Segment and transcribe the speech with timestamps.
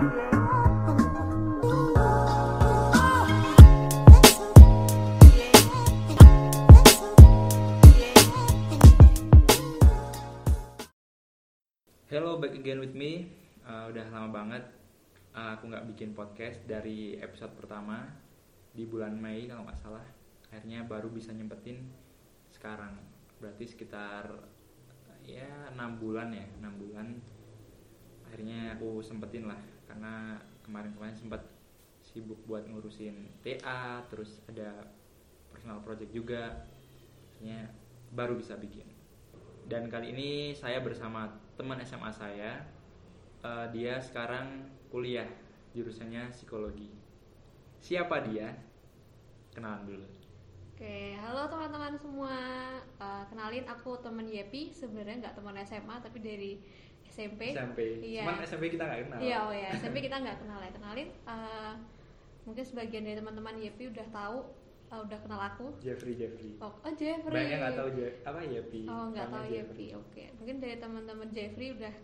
[0.00, 0.08] Hello,
[12.40, 13.28] back again with me.
[13.68, 14.64] Uh, udah lama banget
[15.36, 18.08] uh, aku nggak bikin podcast dari episode pertama
[18.72, 20.08] di bulan Mei kalau nggak salah.
[20.48, 21.76] Akhirnya baru bisa nyempetin
[22.48, 22.96] sekarang.
[23.36, 24.32] Berarti sekitar
[25.28, 27.20] ya enam bulan ya, enam bulan.
[28.24, 31.42] Akhirnya aku sempetin lah karena kemarin-kemarin sempat
[31.98, 34.86] sibuk buat ngurusin TA, terus ada
[35.50, 36.62] personal project juga.
[37.34, 37.66] Akhirnya
[38.14, 38.86] baru bisa bikin.
[39.66, 41.26] Dan kali ini saya bersama
[41.58, 42.62] teman SMA saya.
[43.42, 45.26] Eh, dia sekarang kuliah
[45.74, 46.90] jurusannya psikologi.
[47.82, 48.54] Siapa dia?
[49.50, 50.06] Kenalan dulu.
[50.74, 52.38] Oke, halo teman-teman semua.
[52.78, 54.70] Eh, kenalin aku temen Yepi.
[54.70, 56.52] Sebenarnya nggak teman SMA, tapi dari
[57.10, 57.50] SMP.
[57.50, 57.80] SMP.
[58.00, 58.22] Iya.
[58.22, 59.18] Cuman SMP kita nggak kenal.
[59.18, 60.70] Iya, oh ya, SMP kita nggak kenal ya.
[60.70, 61.08] Kenalin.
[61.10, 61.74] eh,
[62.46, 64.38] mungkin sebagian dari teman-teman Yepi udah tahu,
[64.88, 65.66] eh, udah kenal aku.
[65.82, 66.54] Jeffrey Jeffrey.
[66.58, 67.34] Oh, oh Jeffrey.
[67.34, 68.82] Banyak nggak tahu Je- apa Yepi.
[68.86, 69.86] Oh, nggak tahu Yepi.
[69.92, 71.94] Oke, mungkin dari teman-teman Jeffrey udah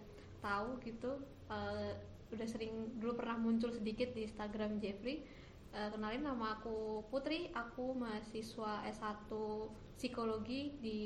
[0.42, 1.12] tahu gitu.
[1.46, 1.94] eh,
[2.34, 5.22] udah sering dulu pernah muncul sedikit di Instagram Jeffrey.
[5.70, 9.30] Eh, kenalin nama aku Putri, aku mahasiswa S1
[9.94, 11.00] psikologi di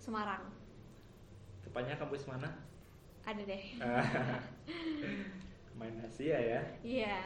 [0.00, 0.48] Semarang.
[1.60, 2.48] Tepatnya kampus mana?
[3.24, 3.62] Ada deh.
[5.78, 6.60] Main Asia ya.
[6.82, 7.18] Iya,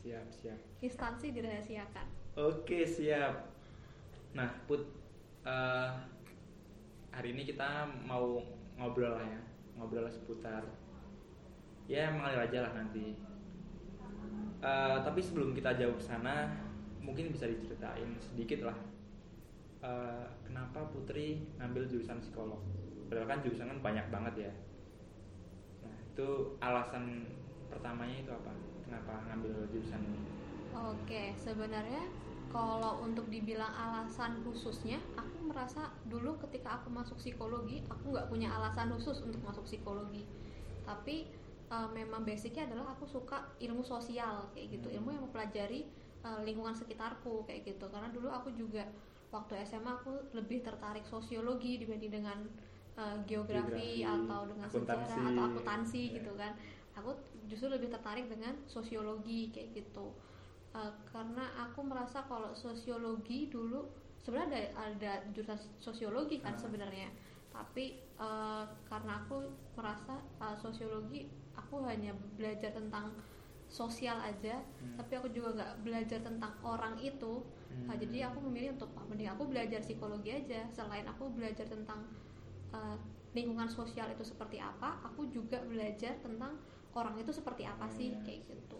[0.00, 0.58] Siap siap.
[0.80, 2.06] instansi dirahasiakan.
[2.34, 3.46] Oke siap.
[4.32, 4.80] Nah Put,
[5.44, 5.88] eh,
[7.10, 8.40] hari ini kita mau
[8.74, 9.40] ngobrol lah ya,
[9.76, 10.64] ngobrol seputar
[11.84, 13.12] ya mengalir aja lah nanti.
[14.60, 16.48] Eh, tapi sebelum kita jauh ke sana,
[16.98, 18.78] mungkin bisa diceritain sedikit lah.
[19.80, 22.60] eh, kenapa Putri ngambil jurusan psikolog?
[23.08, 24.52] Padahal kan jurusan kan banyak banget ya.
[26.10, 26.22] Itu
[26.66, 27.04] alasan
[27.70, 28.52] pertamanya itu apa?
[28.84, 30.20] Kenapa ngambil jurusan ini?
[30.70, 31.14] Oke,
[31.46, 31.98] sebenarnya
[32.50, 38.48] kalau untuk dibilang alasan khususnya, aku merasa dulu ketika aku masuk psikologi, aku nggak punya
[38.56, 40.18] alasan khusus untuk masuk psikologi.
[40.86, 41.12] Tapi
[41.72, 43.34] eh, memang basicnya adalah aku suka
[43.64, 44.94] ilmu sosial kayak gitu, Hmm.
[44.96, 45.76] ilmu yang mempelajari
[46.26, 47.84] eh, lingkungan sekitarku kayak gitu.
[47.92, 48.80] Karena dulu aku juga
[49.34, 52.38] waktu SMA aku lebih tertarik sosiologi dibanding dengan
[53.00, 55.20] eh, geografi, Geografi, atau dengan sejarah akuntansi.
[55.32, 56.14] atau akuntansi Ya.
[56.20, 56.52] gitu kan.
[56.92, 57.10] Aku
[57.46, 60.12] justru lebih tertarik dengan sosiologi kayak gitu.
[60.70, 66.60] Uh, karena aku merasa kalau sosiologi dulu sebenarnya ada, ada jurusan sosiologi kan Ah.
[66.60, 67.10] sebenarnya
[67.50, 73.10] tapi uh, karena aku merasa uh, sosiologi aku hanya belajar tentang
[73.66, 74.94] sosial aja Hmm.
[74.94, 77.42] tapi aku juga nggak belajar tentang orang itu
[77.82, 78.02] Nah, Hmm.
[78.02, 81.98] jadi aku memilih untuk mending aku belajar psikologi aja selain aku belajar tentang
[82.72, 82.96] uh,
[83.30, 86.58] lingkungan sosial itu seperti apa aku juga belajar tentang
[86.90, 88.22] orang itu seperti apa sih Hmm.
[88.22, 88.78] kayak gitu.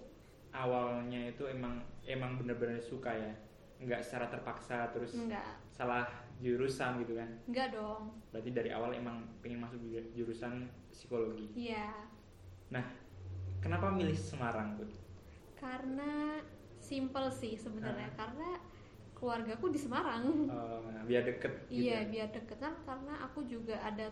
[0.51, 3.31] Awalnya itu emang emang bener-bener suka ya?
[3.79, 6.05] Nggak secara terpaksa terus enggak salah
[6.39, 7.31] jurusan gitu kan?
[7.47, 8.11] Enggak dong.
[8.29, 11.55] Berarti dari awal emang pengen masuk ju- jurusan psikologi.
[11.55, 11.95] Iya.
[12.69, 12.83] Nah
[13.59, 14.91] kenapa milih Semarang Bud?
[15.55, 16.41] karena
[16.81, 18.09] simple sih sebenarnya.
[18.09, 18.17] Ah.
[18.17, 18.49] karena
[19.21, 20.49] keluargaku di Semarang.
[20.49, 22.09] Nah, biar deket gitu iya ya?
[22.09, 24.09] biar deket kan karena aku juga ada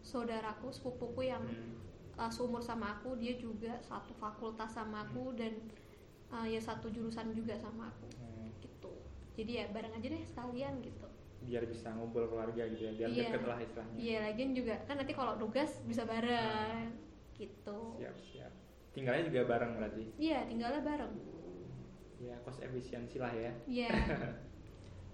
[0.00, 1.76] saudaraku sepupuku yang Hmm.
[2.16, 5.52] uh, seumur sama aku dia juga satu fakultas sama aku dan
[6.30, 8.08] uh, ya satu jurusan juga sama aku.
[8.16, 8.92] Hmm, gitu.
[9.36, 11.04] Jadi ya bareng aja deh sekalian gitu.
[11.44, 13.20] Biar bisa ngumpul keluarga gitu ya biar Iya.
[13.28, 13.96] deket lah istilahnya.
[14.00, 16.96] Iya lagian juga kan nanti kalau tugas bisa bareng
[17.36, 17.80] gitu.
[18.00, 18.52] Siap siap.
[18.96, 20.04] Tinggalnya juga bareng berarti?
[20.16, 21.12] Iya tinggalnya bareng.
[22.16, 23.52] Ya cost efisiensi lah ya.
[23.68, 23.92] Iya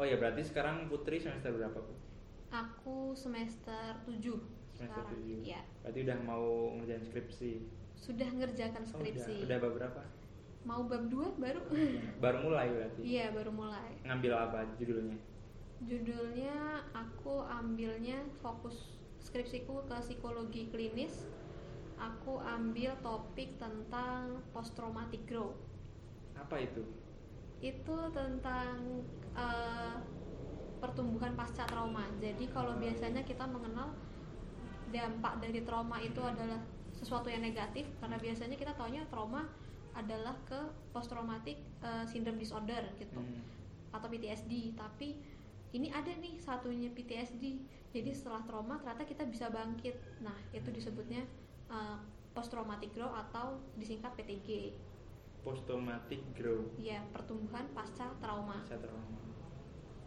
[0.03, 1.95] oh ya berarti sekarang Putri semester berapa Bu?
[2.51, 4.19] aku semester 7
[4.75, 5.39] semester sekarang tujuh.
[5.47, 5.63] iya.
[5.81, 7.53] Berarti udah mau ngerjain skripsi?
[7.95, 9.47] Sudah ngerjakan Oh, skripsi.
[9.47, 10.03] udah, udah bab berapa?
[10.63, 11.61] Mau bab 2 baru?
[12.19, 13.01] Baru mulai berarti?
[13.07, 13.95] Iya baru mulai.
[14.03, 15.17] Ngambil apa judulnya?
[15.83, 16.57] Judulnya
[16.93, 21.31] aku ambilnya fokus skripsiku ke psikologi klinis.
[21.97, 25.55] Aku ambil topik tentang post traumatic growth.
[26.35, 26.83] Apa itu?
[27.63, 29.07] Itu tentang
[29.37, 29.95] eh,
[30.83, 32.07] pertumbuhan pasca trauma.
[32.19, 33.95] Jadi kalau biasanya kita mengenal
[34.93, 36.61] dampak dari trauma itu adalah
[36.93, 39.49] sesuatu yang negatif karena biasanya kita taunya trauma
[39.97, 40.59] adalah ke
[40.93, 43.41] post traumatic eh, syndrome disorder gitu Hmm.
[43.93, 45.17] atau PTSD tapi
[45.73, 47.61] ini ada nih satunya PTSD
[47.93, 49.97] jadi setelah trauma ternyata kita bisa bangkit.
[50.25, 51.25] Nah itu disebutnya
[52.33, 54.73] post traumatic growth atau disingkat PTG
[55.43, 56.71] post traumatic growth.
[56.79, 58.63] Ya pertumbuhan pasca trauma.
[58.63, 59.19] Bisa trauma.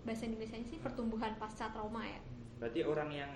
[0.08, 2.20] Bahasa Indonesia sih pertumbuhan pasca trauma ya.
[2.58, 3.32] Berarti orang yang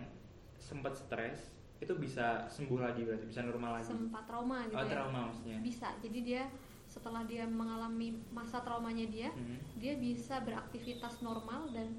[0.55, 3.87] sempat stres itu bisa sembuh lagi berarti bisa normal lagi?
[3.87, 4.91] Sempat trauma gitu oh ya.
[4.91, 5.57] trauma maksudnya.
[5.59, 6.43] Bisa jadi dia
[6.89, 9.61] setelah dia mengalami masa traumanya dia Hmm.
[9.77, 11.93] dia bisa beraktivitas normal dan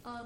[0.00, 0.24] eh,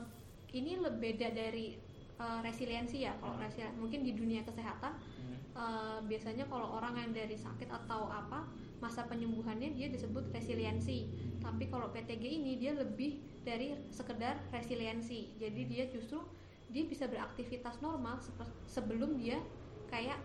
[0.55, 1.75] ini lebih beda dari
[2.15, 3.43] eh, resiliensi ya kalau Hmm.
[3.43, 5.37] resiliensi mungkin di dunia kesehatan Hmm.
[5.51, 8.47] eh, biasanya kalau orang yang dari sakit atau apa
[8.83, 11.11] masa penyembuhannya dia disebut resiliensi
[11.41, 16.21] tapi kalau PTG ini dia lebih dari sekedar resiliensi jadi dia justru
[16.73, 18.19] dia bisa beraktivitas normal
[18.67, 19.39] sebelum dia
[19.89, 20.19] kayak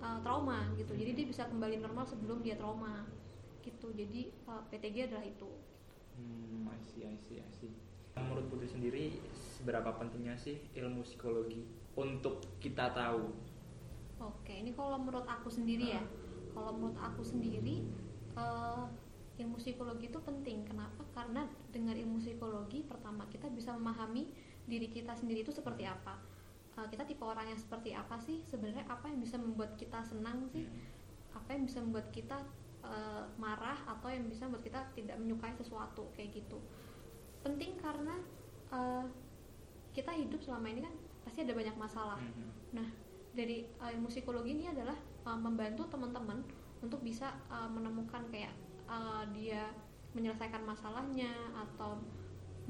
[0.00, 3.04] eh, trauma gitu jadi dia bisa kembali normal sebelum dia trauma
[3.60, 5.50] gitu jadi eh, PTG adalah itu
[6.20, 7.72] Hmm, I see, I see, I see.
[8.12, 11.64] Menurut Putri sendiri, seberapa pentingnya sih ilmu psikologi
[11.96, 13.32] untuk kita tahu?
[14.20, 16.02] Oke, ini kalau menurut aku sendiri ya.
[16.60, 17.88] Kalau menurut aku sendiri,
[18.36, 18.84] eh,
[19.40, 20.68] ilmu psikologi itu penting.
[20.68, 21.00] Kenapa?
[21.16, 24.28] Karena dengan ilmu psikologi, pertama kita bisa memahami
[24.68, 26.20] diri kita sendiri itu seperti apa.
[26.76, 28.44] Eh, kita tipe orang yang seperti apa sih?
[28.44, 30.68] Sebenarnya apa yang bisa membuat kita senang sih?
[30.68, 31.40] Hmm.
[31.40, 32.44] Apa yang bisa membuat kita
[32.84, 36.60] eh, marah atau yang bisa membuat kita tidak menyukai sesuatu kayak gitu?
[37.40, 38.20] Penting karena
[38.68, 39.04] eh,
[39.96, 40.92] kita hidup selama ini kan
[41.24, 42.52] pasti ada banyak masalah Hmm.
[42.70, 42.86] Nah,
[43.34, 44.94] dari uh, ilmu psikologi ini adalah
[45.26, 46.44] uh, membantu teman-teman
[46.84, 48.52] untuk bisa uh, menemukan kayak
[48.88, 49.72] uh, dia
[50.16, 52.00] menyelesaikan masalahnya atau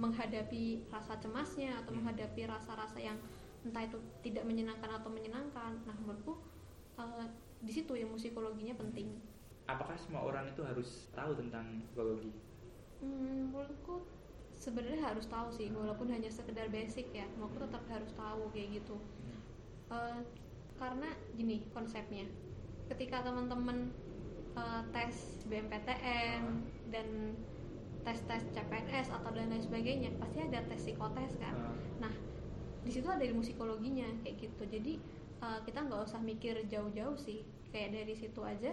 [0.01, 1.99] menghadapi rasa cemasnya atau Hmm.
[1.99, 3.19] menghadapi rasa-rasa yang
[3.67, 5.73] entah itu tidak menyenangkan atau menyenangkan.
[5.85, 6.41] Nah, menurutku
[6.97, 7.25] uh,
[7.61, 9.21] di situ ilmu psikologinya penting.
[9.73, 12.33] Apakah semua orang itu harus tahu tentang psikologi?
[13.01, 13.95] Hmm, menurutku
[14.65, 17.27] sebenarnya harus tahu sih, walaupun hanya sekedar basic ya.
[17.37, 18.97] Menurutku tetap harus tahu kayak gitu.
[19.91, 20.19] Eh,
[20.81, 22.25] karena gini konsepnya
[22.89, 23.93] ketika teman-teman
[24.57, 26.43] eh, tes BMPTN
[26.89, 27.37] dan
[28.01, 31.53] tes-tes CPNS atau dan lain sebagainya pasti ada tes psikotes kan.
[31.53, 32.13] Uh, nah
[32.81, 34.63] di situ ada ilmu psikologinya kayak gitu.
[34.65, 34.93] Jadi
[35.45, 37.45] eh, kita nggak usah mikir jauh-jauh sih.
[37.71, 38.73] Kayak dari situ aja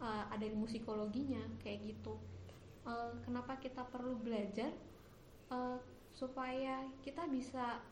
[0.00, 2.14] eh, ada ilmu psikologinya kayak gitu.
[2.86, 4.70] Eh, kenapa kita perlu belajar?
[5.50, 5.78] Eh,
[6.14, 7.82] supaya kita bisa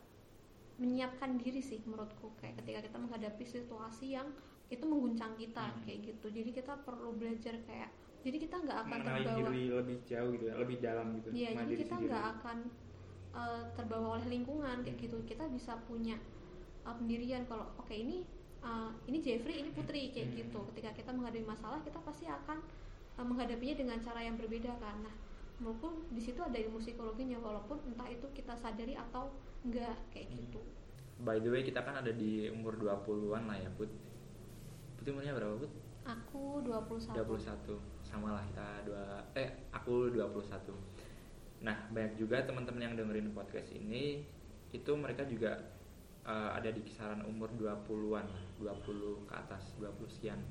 [0.79, 4.31] menyiapkan diri sih menurutku kayak ketika kita menghadapi situasi yang
[4.69, 5.81] itu mengguncang kita Hmm.
[5.83, 7.89] kayak gitu jadi kita perlu belajar kayak
[8.19, 11.27] jadi kita nggak akan mengenali terbawa diri lebih jauh gitu ya, lebih dalam gitu.
[11.31, 12.57] Iya, mengenali jadi kita nggak akan
[13.31, 15.05] uh, terbawa oleh lingkungan kayak Hmm.
[15.07, 15.17] gitu.
[15.23, 16.19] Kita bisa punya
[16.83, 18.27] uh, pendirian kalau oke ini
[18.59, 20.35] uh, ini Jeffrey, ini Putri kayak Hmm.
[20.35, 20.59] gitu.
[20.75, 22.59] Ketika kita menghadapi masalah, kita pasti akan
[23.15, 24.99] uh, menghadapinya dengan cara yang berbeda kan.
[24.99, 25.15] Nah,
[25.59, 29.29] menurutku di situ ada ilmu psikologinya walaupun entah itu kita sadari atau
[29.63, 30.39] enggak kayak Hmm.
[30.39, 30.59] gitu.
[31.19, 33.91] By the way, kita kan ada di umur 20-an lah ya, Put.
[34.95, 35.71] Putri umurnya berapa, Put?
[36.07, 37.11] Aku 21.
[37.11, 40.73] 21 sama lah kita dua eh aku 21
[41.61, 44.25] nah banyak juga teman-teman yang dengerin podcast ini
[44.73, 45.53] itu mereka juga
[46.25, 50.41] eh, ada di kisaran umur 20-an lah 20 ke atas 20 sekian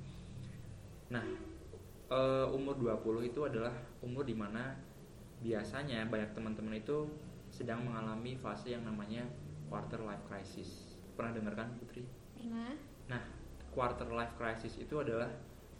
[1.10, 1.24] nah
[2.06, 4.78] eh, umur 20 itu adalah umur di mana
[5.42, 7.06] biasanya banyak teman-teman itu
[7.48, 9.24] sedang mengalami fase yang namanya
[9.70, 12.06] quarter life crisis pernah dengar kan Putri?
[12.38, 12.78] Pernah?
[13.10, 13.22] Nah,
[13.74, 15.26] quarter life crisis itu adalah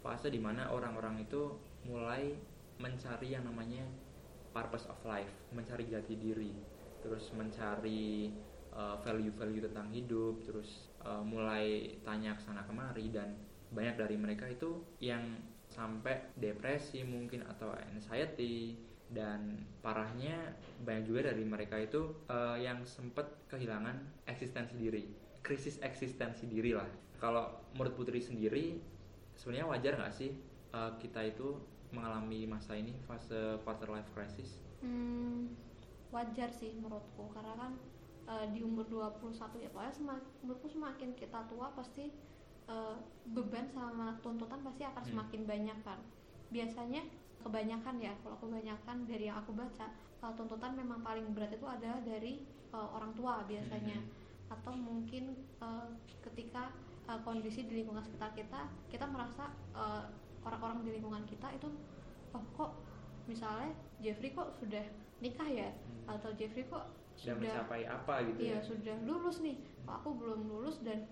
[0.03, 1.55] fase di mana orang-orang itu
[1.87, 2.35] mulai
[2.75, 3.87] mencari yang namanya
[4.51, 6.51] purpose of life, mencari jati diri,
[6.99, 8.35] terus mencari
[8.75, 13.31] uh, value-value tentang hidup, terus uh, mulai tanya ke sana kemari dan
[13.71, 15.23] banyak dari mereka itu yang
[15.69, 18.73] sampai depresi mungkin atau anxiety
[19.09, 20.53] dan parahnya
[20.85, 23.97] banyak juga dari mereka itu uh, yang sempat kehilangan
[24.29, 25.09] eksistensi diri.
[25.41, 26.85] Krisis eksistensi diri lah.
[27.17, 28.77] Kalau menurut Putri sendiri
[29.33, 30.31] sebenarnya wajar nggak sih
[30.71, 31.57] uh, kita itu
[31.89, 34.61] mengalami masa ini fase quarter life crisis?
[34.79, 35.49] Hmm,
[36.13, 37.33] wajar sih menurutku.
[37.33, 37.71] Karena kan
[38.29, 42.13] eh, di umur 21 ya pokoknya semak, menurutku semakin kita tua pasti
[42.69, 45.09] eh, beban sama tuntutan pasti akan Hmm.
[45.17, 45.97] semakin banyak kan.
[46.53, 47.01] Biasanya
[47.43, 48.13] kebanyakan ya.
[48.21, 52.87] Kalau kebanyakan dari yang aku baca eh, tuntutan memang paling berat itu ada dari eh,
[52.95, 53.99] orang tua biasanya.
[53.99, 54.17] Hmm.
[54.49, 55.87] atau mungkin eh,
[56.25, 56.73] ketika
[57.05, 60.03] eh, kondisi di lingkungan sekitar kita kita merasa eh,
[60.41, 61.69] orang-orang di lingkungan kita itu
[62.33, 62.71] oh kok
[63.29, 64.81] misalnya Jeffrey kok sudah
[65.21, 65.69] nikah ya?
[65.69, 66.17] Hmm.
[66.17, 68.59] atau Jeffrey kok sudah sudah mencapai apa gitu iya ya?
[68.63, 69.59] sudah lulus nih.
[69.83, 71.05] Kok aku belum lulus dan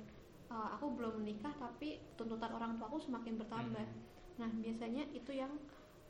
[0.48, 3.86] uh, aku belum menikah tapi tuntutan orang tua aku semakin bertambah.
[3.86, 4.06] Hmm.
[4.38, 5.50] nah biasanya itu yang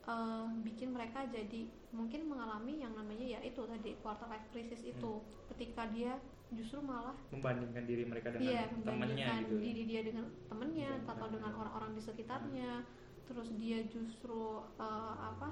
[0.07, 5.11] uh, bikin mereka jadi mungkin mengalami yang namanya ya itu tadi quarter life crisis itu
[5.19, 5.27] Hmm.
[5.53, 6.15] ketika dia
[6.47, 9.63] justru malah membandingkan diri mereka dengan iya temannya gitu ya.
[9.63, 12.71] diri dia dengan temennya Dengan atau dengan orang-orang di sekitarnya
[13.27, 15.51] terus dia justru uh, apa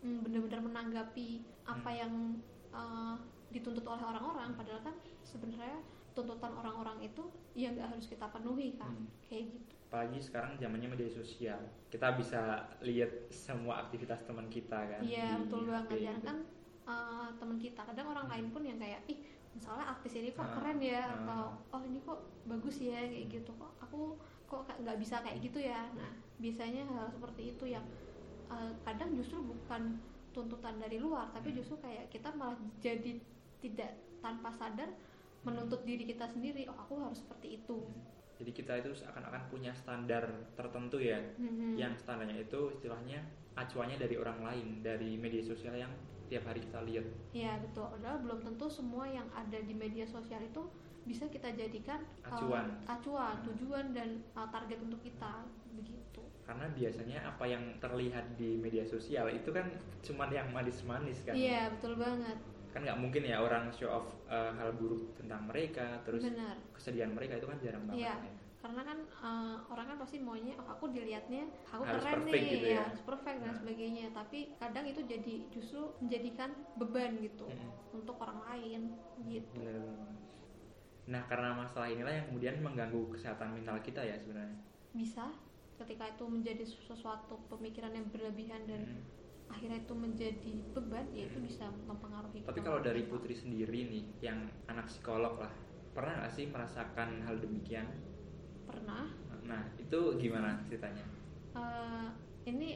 [0.00, 1.30] mm, benar-benar menanggapi
[1.64, 2.00] apa Hmm.
[2.00, 2.14] yang
[2.72, 3.14] uh,
[3.52, 7.22] dituntut oleh orang-orang padahal kan sebenarnya tuntutan orang-orang itu
[7.52, 9.08] ya nggak harus kita penuhi kan Hmm.
[9.28, 11.60] kayak gitu apalagi sekarang zamannya media sosial.
[11.92, 15.00] Kita bisa lihat semua aktivitas teman kita kan?
[15.04, 16.00] Iya di betul banget.
[16.00, 16.36] ya kan
[16.88, 19.20] eh, teman kita kadang orang lain pun yang kayak ih
[19.52, 21.12] misalnya artis ini kok Ah, keren ya ah.
[21.20, 21.42] atau
[21.76, 22.18] oh ini kok
[22.48, 23.52] bagus ya kayak gitu.
[23.52, 24.16] Kok aku
[24.48, 25.84] kok nggak bisa kayak gitu ya?
[25.92, 26.08] Nah
[26.40, 27.84] biasanya hal seperti itu yang
[28.48, 30.00] eh, kadang justru bukan
[30.32, 31.60] tuntutan dari luar tapi Hmm.
[31.60, 33.20] justru kayak kita malah jadi
[33.60, 33.92] tidak
[34.24, 34.88] tanpa sadar
[35.44, 37.84] menuntut diri kita sendiri oh aku harus seperti itu
[38.42, 41.78] jadi kita itu seakan-akan punya standar tertentu ya Mhm.
[41.78, 43.22] yang standarnya itu istilahnya
[43.54, 45.92] acuannya dari orang lain dari media sosial yang
[46.26, 47.86] tiap hari kita lihat Iya betul.
[47.86, 50.64] Padahal belum tentu semua yang ada di media sosial itu
[51.02, 52.66] bisa kita jadikan uh, Acuan.
[52.86, 53.46] acuan, Hmm.
[53.52, 56.20] tujuan dan uh, target untuk kita begitu.
[56.42, 59.62] karena biasanya apa yang terlihat di media sosial itu kan
[60.00, 62.34] cuma yang manis-manis kan Iya betul banget.
[62.72, 66.56] Kan nggak mungkin ya orang show off uh, hal buruk tentang mereka terus Benar.
[66.72, 68.14] kesedihan mereka itu kan jarang banget Iya.
[68.16, 68.32] ya.
[68.62, 72.66] Karena kan uh, orang kan pasti maunya oh, aku dilihatnya aku Harus keren nih, gitu
[72.70, 72.86] ya.
[72.86, 73.58] harus perfect dan Nah.
[73.58, 74.06] sebagainya.
[74.10, 77.70] Tapi kadang itu jadi justru menjadikan beban gitu Mm-mm.
[77.92, 78.80] untuk orang lain
[79.26, 79.58] gitu.
[79.58, 80.10] Benar, benar.
[81.02, 84.54] Nah, karena masalah inilah yang kemudian mengganggu kesehatan mental kita ya sebenarnya.
[84.94, 85.26] Bisa
[85.74, 89.02] ketika itu menjadi sesuatu pemikiran yang berlebihan dan Mm.
[89.52, 93.10] Akhirnya itu menjadi beban ya itu bisa mempengaruhi Tapi kita kalau dari mental.
[93.10, 94.38] Putri sendiri nih, yang
[94.70, 95.52] anak psikolog lah,
[95.94, 97.86] pernah nggak sih merasakan hal demikian?
[98.66, 99.06] pernah
[99.42, 101.04] Nah, itu gimana ceritanya?
[101.54, 102.06] eh,
[102.50, 102.70] ini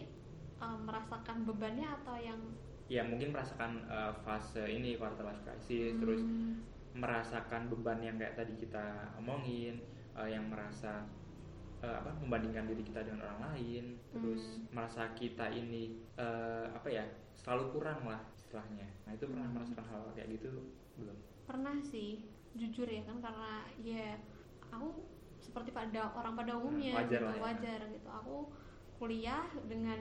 [0.61, 2.41] eh, merasakan bebannya atau yang
[2.87, 6.63] Ya mungkin merasakan uh, fase ini quarter life crisis, terus Hmm,
[6.95, 9.83] merasakan beban yang kayak tadi kita omongin,
[10.15, 11.03] uh, yang merasa
[11.87, 14.67] uh, apa membandingkan diri kita dengan orang lain, terus Hmm.
[14.75, 18.91] merasa kita ini uh, apa ya selalu kurang lah istilahnya.
[19.07, 19.55] Nah itu pernah Hmm.
[19.55, 20.51] merasakan hal kayak gitu
[20.97, 21.15] belum?
[21.47, 22.27] pernah sih
[22.59, 24.19] jujur ya kan karena ya
[24.67, 24.99] aku
[25.39, 27.43] seperti pada orang pada umumnya Hmm, wajar gitu, lah ya.
[27.47, 28.37] wajar gitu aku
[28.99, 30.01] kuliah dengan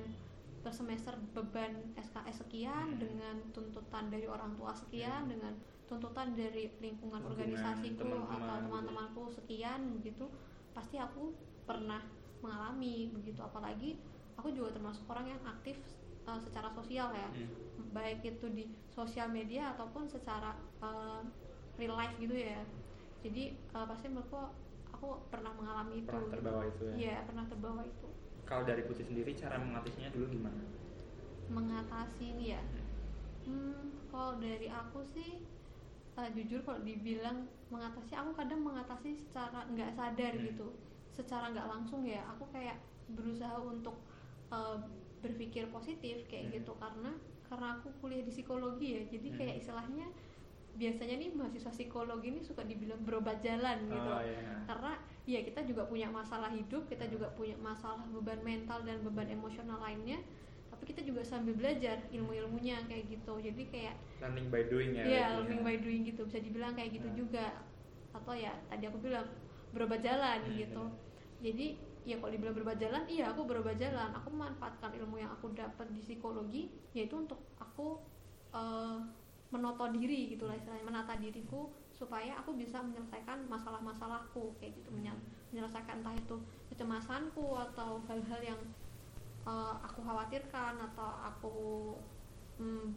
[0.66, 2.98] per semester beban SKS sekian Hmm.
[2.98, 5.38] dengan tuntutan dari orang tua sekian Hmm.
[5.38, 5.54] dengan
[5.86, 8.66] tuntutan dari lingkungan organisasiku teman-teman atau gitu.
[8.66, 10.26] teman-temanku sekian begitu
[10.74, 11.30] pasti aku
[11.66, 12.02] pernah
[12.42, 13.98] mengalami begitu apalagi
[14.38, 15.78] aku juga termasuk orang yang aktif
[16.26, 17.30] uh, secara sosial ya
[17.76, 17.92] Hmm.
[17.92, 21.20] baik itu di sosial media ataupun secara uh,
[21.76, 22.64] real life gitu ya
[23.20, 23.44] jadi
[23.74, 24.40] uh, pasti menurutku
[24.88, 26.94] aku pernah mengalami itu Pernah terbawa itu ya?
[26.96, 28.08] iya pernah terbawa itu
[28.46, 30.62] Kalau dari Putri sendiri cara mengatasinya dulu gimana?
[31.50, 32.62] mengatasi ini ya
[33.46, 35.42] hmm, kalau dari aku sih
[36.18, 40.46] uh, jujur kalau dibilang mengatasi aku kadang mengatasi secara nggak sadar Hmm.
[40.48, 40.68] gitu
[41.16, 42.76] secara nggak langsung ya aku kayak
[43.08, 43.96] berusaha untuk
[44.50, 44.76] uh,
[45.24, 46.56] berpikir positif kayak Hmm.
[46.60, 47.12] gitu karena
[47.46, 49.38] karena aku kuliah di psikologi ya jadi Hmm.
[49.40, 50.08] kayak istilahnya
[50.76, 54.60] biasanya nih mahasiswa psikologi ini suka dibilang berobat jalan gitu Oh iya.
[54.68, 54.92] karena
[55.24, 59.80] ya kita juga punya masalah hidup kita juga punya masalah beban mental dan beban emosional
[59.80, 60.20] lainnya
[60.68, 65.02] tapi kita juga sambil belajar ilmu-ilmunya kayak gitu jadi kayak Learning by doing ya.
[65.02, 65.64] ya berarti learning ya.
[65.64, 67.16] by doing gitu bisa dibilang kayak gitu Nah.
[67.16, 67.46] juga
[68.12, 69.28] atau ya tadi aku bilang
[69.76, 70.84] berobat jalan Hmm, gitu.
[70.88, 71.04] benar.
[71.46, 71.66] jadi
[72.10, 74.10] ya kalau dibilang berobat jalan iya aku berobat jalan.
[74.16, 76.62] Aku memanfaatkan ilmu yang aku dapat di psikologi
[76.96, 77.88] yaitu untuk aku
[78.56, 78.98] eh,
[79.54, 85.22] menoto diri gitu lah istilahnya menata diriku supaya aku bisa menyelesaikan masalah-masalahku kayak gitu Menyel-
[85.52, 86.36] menyelesaikan entah itu
[86.68, 88.62] kecemasanku atau hal-hal yang
[89.46, 91.54] eh, aku khawatirkan atau aku
[92.60, 92.88] mm,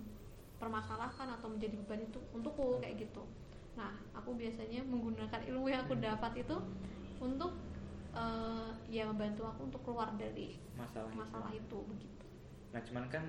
[0.58, 3.22] permasalahkan atau menjadi beban itu untukku kayak gitu
[3.78, 6.56] nah aku biasanya menggunakan ilmu yang aku dapat itu
[7.22, 7.54] untuk
[8.12, 11.18] eh, ya membantu aku untuk keluar dari masalah, itu.
[11.22, 12.18] masalah itu begitu
[12.68, 13.24] Nah cuman kan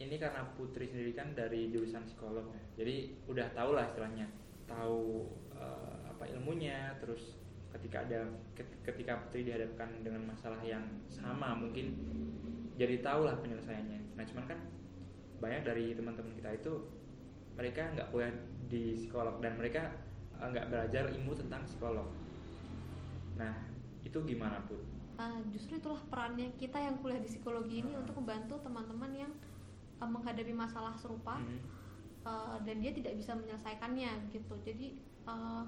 [0.00, 4.26] ini karena Putri sendiri kan dari jurusan psikolog ya, jadi udah tahu lah istilahnya,
[4.66, 7.38] tahu eh, apa ilmunya, terus
[7.70, 11.94] ketika ada ket- ketika Putri dihadapkan dengan masalah yang sama mungkin
[12.80, 14.16] jadi tahu lah penyelesaiannya.
[14.16, 14.58] Nah cuman kan
[15.38, 16.72] banyak dari teman-teman kita itu
[17.58, 18.32] mereka nggak kuliah
[18.72, 19.80] di psikolog dan mereka
[20.40, 22.08] eh, nggak belajar ilmu tentang psikolog.
[23.38, 23.54] Nah
[24.08, 24.80] itu gimana put?
[25.20, 29.32] Ah, justru itulah perannya kita yang kuliah di psikologi ini untuk membantu teman-teman yang
[30.02, 31.58] eh, menghadapi masalah serupa Hmm.
[32.26, 34.84] eh, dan dia tidak bisa menyelesaikannya gitu jadi
[35.30, 35.62] eh,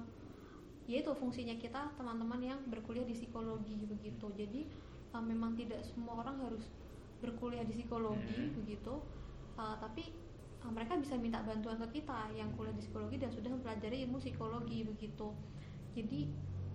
[0.91, 4.59] ya itu fungsinya kita teman-teman yang berkuliah di psikologi begitu jadi
[5.13, 6.63] eh, memang tidak semua orang harus
[7.23, 8.55] berkuliah di psikologi Hmm.
[8.57, 8.89] begitu
[9.55, 10.24] Eh, tapi
[10.71, 14.85] mereka bisa minta bantuan ke kita yang kuliah di psikologi dan sudah mempelajari ilmu psikologi
[14.85, 15.33] begitu
[15.93, 16.19] jadi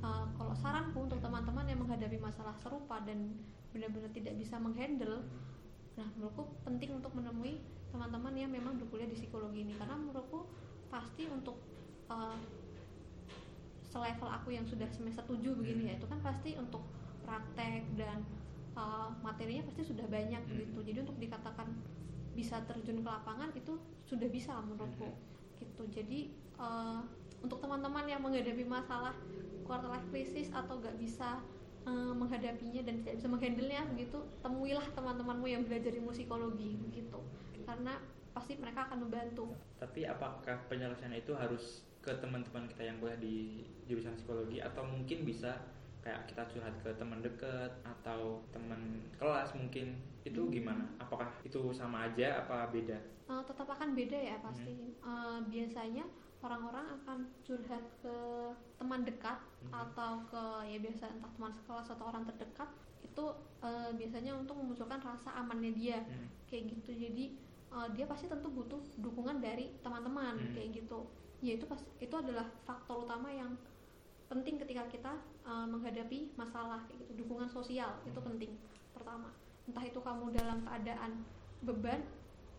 [0.04, 3.34] eh, kalau saranku untuk teman-teman yang menghadapi masalah serupa dan
[3.70, 5.22] benar-benar tidak bisa menghandle
[5.98, 7.60] Nah, menurutku penting untuk menemui
[7.92, 10.46] teman-teman yang memang berkuliah di psikologi ini karena menurutku
[10.88, 11.58] pasti untuk
[12.08, 12.38] uh,
[13.90, 16.00] selevel aku yang sudah semester 7 begini ya Hmm.
[16.00, 16.86] itu kan pasti untuk
[17.26, 18.22] praktek dan
[18.78, 20.56] uh, materinya pasti sudah banyak Hmm.
[20.56, 21.68] gitu jadi untuk dikatakan
[22.40, 23.76] bisa terjun ke lapangan itu
[24.08, 25.04] sudah bisa menurutku.
[25.04, 25.60] Hmm.
[25.60, 25.82] gitu.
[25.92, 27.04] Jadi uh,
[27.44, 29.12] untuk teman-teman yang menghadapi masalah
[29.68, 31.38] quarter life crisis atau gak bisa
[31.84, 37.20] uh, menghadapinya dan tidak bisa menghandlenya begitu temuilah teman-temanmu yang belajar ilmu psikologi begitu
[37.64, 38.00] karena
[38.34, 39.52] pasti mereka akan membantu.
[39.78, 45.28] Tapi apakah penyelesaian itu harus ke teman-teman kita yang kuliah di jurusan psikologi atau mungkin
[45.28, 45.60] bisa
[46.00, 48.80] kayak kita curhat ke teman dekat atau teman
[49.16, 50.52] kelas mungkin itu Hmm.
[50.52, 50.84] gimana?
[50.96, 52.96] Apakah itu sama aja apa beda?
[53.28, 54.96] Uh, tetap akan beda ya pasti.
[55.00, 56.02] Uh, biasanya
[56.40, 58.16] orang-orang akan curhat ke
[58.74, 59.70] teman dekat Mhm.
[59.70, 62.68] atau ke ya biasa entah teman sekelas atau orang terdekat
[63.00, 63.24] itu
[63.60, 66.26] uh, biasanya untuk memunculkan rasa amannya dia Hmm.
[66.48, 66.96] kayak gitu.
[66.96, 67.24] Jadi
[67.70, 70.52] uh, dia pasti tentu butuh dukungan dari teman-teman Hmm.
[70.56, 71.04] kayak gitu.
[71.40, 73.52] Ya itu pas itu adalah faktor utama yang
[74.26, 75.12] penting ketika kita
[75.50, 77.26] uh, menghadapi masalah kayak gitu.
[77.26, 78.54] Dukungan sosial itu penting
[78.94, 79.34] pertama.
[79.66, 81.26] Entah itu kamu dalam keadaan
[81.66, 82.06] beban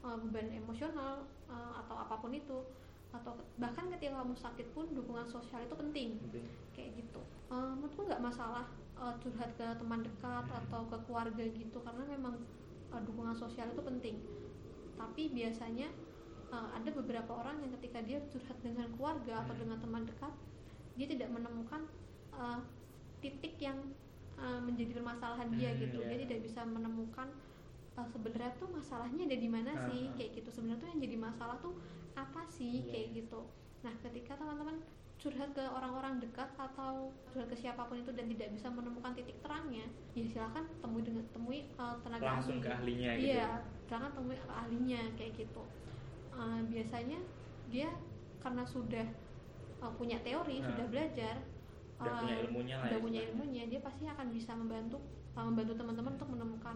[0.04, 2.60] uh, beban emosional uh, atau apa pun itu
[3.12, 6.48] atau bahkan ketika kamu sakit pun dukungan sosial itu penting Penting.
[6.72, 7.20] kayak gitu
[7.52, 8.64] uh, menurutku nggak masalah
[8.96, 10.60] uh, curhat ke teman dekat Hmm.
[10.64, 12.40] atau ke keluarga gitu karena memang
[12.96, 14.16] uh, dukungan sosial itu penting
[14.96, 15.92] tapi biasanya
[16.56, 19.62] uh, ada beberapa orang yang ketika dia curhat dengan keluarga atau Hmm.
[19.68, 20.34] dengan teman dekat
[20.96, 21.82] dia tidak menemukan
[22.32, 22.64] uh,
[23.22, 23.78] titik yang
[24.36, 26.08] uh, menjadi permasalahan dia Hmm, gitu iya.
[26.10, 27.30] dia tidak bisa menemukan
[27.96, 30.14] uh, sebenarnya tuh masalahnya ada di mana Ah, sih ah.
[30.18, 31.74] kayak gitu sebenarnya tuh yang jadi masalah tuh
[32.14, 32.90] apa sih Iya.
[32.90, 33.40] kayak gitu
[33.82, 34.78] nah ketika teman-teman
[35.18, 36.94] curhat ke orang-orang dekat atau
[37.30, 41.22] curhat ke siapa pun itu dan tidak bisa menemukan titik terangnya ya silakan temui dengan
[41.30, 42.66] temui uh, tenaga Langsung ahli.
[42.66, 43.30] ke ahlinya gitu.
[43.30, 43.50] iya
[43.86, 45.64] silakan temui ke ahlinya kayak gitu
[46.32, 47.20] Uh, biasanya
[47.68, 47.92] dia
[48.40, 49.04] karena sudah
[49.78, 50.72] uh, punya teori Nah.
[50.72, 51.36] sudah belajar
[52.02, 54.98] Udah punya uh, ilmunya lah udah ya punya ilmunya dia pasti akan bisa membantu
[55.34, 56.76] uh, membantu teman-teman untuk menemukan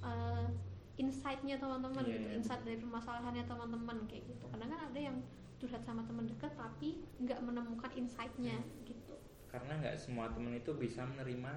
[0.00, 0.46] uh,
[0.94, 2.34] insight-nya teman-teman Iya, gitu iya.
[2.38, 5.16] insight dari permasalahannya teman-teman kayak gitu kadang kan ada yang
[5.58, 8.82] curhat sama teman dekat tapi nggak menemukan insight-nya Hmm.
[8.84, 9.14] gitu
[9.48, 11.52] Karena nggak semua temen itu bisa menerima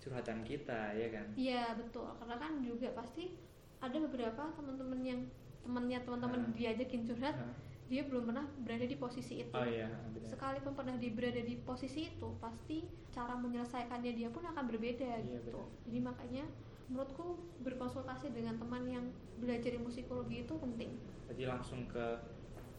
[0.00, 1.26] curhatan kita ya kan?
[1.36, 3.38] iya betul karena kan juga pasti
[3.78, 5.20] ada beberapa teman-teman yang
[5.62, 6.54] temannya teman-teman Hmm.
[6.54, 7.54] diajakin curhat Hah?
[7.92, 10.24] Dia belum pernah berada di posisi itu Oh iya, benar.
[10.24, 12.80] sekalipun pernah di berada di posisi itu pasti
[13.12, 15.84] cara menyelesaikannya dia pun akan berbeda Iya, gitu benar.
[15.84, 16.44] jadi makanya
[16.88, 19.04] menurutku berkonsultasi dengan teman yang
[19.36, 20.96] belajar ilmu psikologi itu penting
[21.28, 22.06] Jadi langsung ke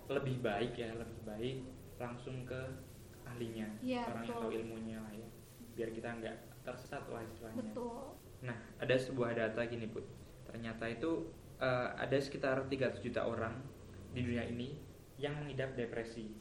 [0.06, 1.58] lebih baik ya, lebih baik
[1.96, 2.62] langsung ke
[3.24, 4.42] ahlinya, Iya, orang yang betul.
[4.44, 5.30] tahu ilmunya lah ya.
[5.74, 7.58] Biar kita nggak tersesat lah istilahnya.
[7.62, 10.04] betul Nah, ada sebuah data gini, Put.
[10.44, 13.56] Ternyata itu eh, ada sekitar 300 juta orang
[14.12, 14.76] di dunia ini
[15.18, 16.34] yang mengidap depresi.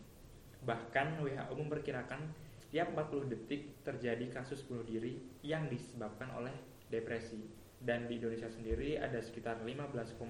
[0.62, 2.20] Bahkan WHO memperkirakan
[2.56, 6.54] setiap 40 detik terjadi kasus bunuh diri yang disebabkan oleh
[6.88, 7.42] depresi.
[7.82, 10.22] Dan di Indonesia sendiri ada sekitar 15,6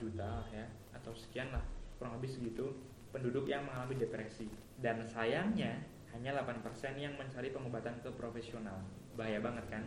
[0.00, 0.64] juta ya
[0.96, 1.60] atau sekian lah
[2.00, 2.72] kurang lebih segitu
[3.12, 4.48] penduduk yang mengalami depresi.
[4.80, 5.76] Dan sayangnya
[6.16, 6.64] hanya 8%
[6.96, 8.80] yang mencari pengobatan ke profesional.
[9.14, 9.84] Bahaya banget kan?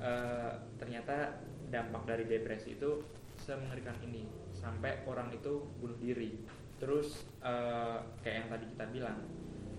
[0.00, 1.36] Eh, ternyata
[1.68, 3.04] dampak dari depresi itu
[3.36, 4.24] semengerikan ini
[4.56, 6.40] sampai orang itu bunuh diri
[6.80, 9.18] terus eh, kayak yang tadi kita bilang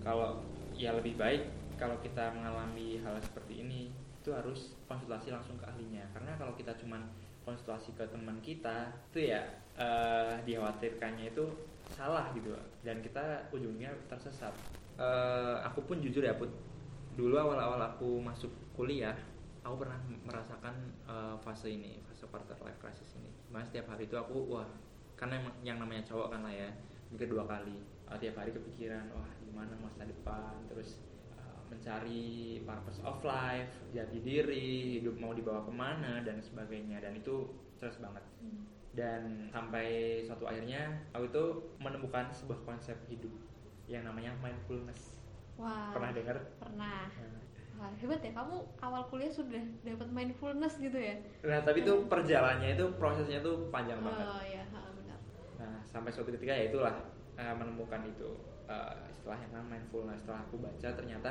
[0.00, 0.40] kalau
[0.72, 3.90] ya lebih baik kalau kita mengalami hal seperti ini
[4.22, 6.06] itu harus konsultasi langsung ke ahlinya.
[6.14, 7.02] Karena kalau kita cuman
[7.42, 9.42] konsultasi ke teman kita itu ya
[9.74, 11.44] eh, dikhawatirkannya itu
[11.90, 12.54] salah gitu.
[12.86, 14.54] Dan kita ujungnya tersesat.
[14.94, 16.54] Eh, aku pun jujur ya put.
[17.18, 19.18] Dulu awal-awal aku masuk kuliah
[19.62, 20.74] aku pernah merasakan
[21.06, 23.30] eh, fase ini fase quarter life crisis ini.
[23.50, 24.70] Mas setiap hari itu aku wah
[25.18, 26.70] karena yang namanya cowok kan lah ya
[27.12, 27.76] mikir dua kali.
[28.08, 30.56] Eh, tiap hari kepikiran wah gimana masa depan?
[30.72, 31.00] Terus
[31.36, 36.98] eh, mencari purpose of life jati diri hidup mau dibawa ke mana dan sebagainya.
[37.04, 38.24] Dan itu stres banget.
[38.92, 41.44] Dan sampai suatu akhirnya aku itu
[41.80, 43.32] menemukan sebuah konsep hidup
[43.88, 45.16] yang namanya mindfulness.
[45.56, 46.36] Wah pernah dengar?
[46.60, 47.08] pernah.
[47.08, 47.40] Nah,
[47.80, 48.32] wah hebat ya.
[48.36, 51.16] Kamu awal kuliah sudah dapat mindfulness gitu ya?
[51.40, 54.26] Nah, tapi itu perjalanannya itu prosesnya itu panjang banget.
[54.28, 54.91] oh ya ha, benar
[55.62, 56.94] Nah, sampai suatu ketika ya itulah
[57.38, 58.34] eh, menemukan itu
[58.66, 60.20] eh, istilah yang namanya mindfulness.
[60.26, 61.30] Setelah aku baca ternyata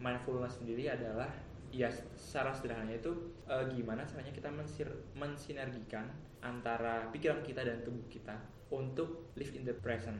[0.00, 1.28] mindfulness sendiri adalah
[1.68, 3.12] ya secara sederhananya itu
[3.44, 6.08] eh, gimana caranya kita mensir- mensinergikan
[6.40, 8.34] antara pikiran kita dan tubuh kita
[8.72, 10.18] untuk live in the present.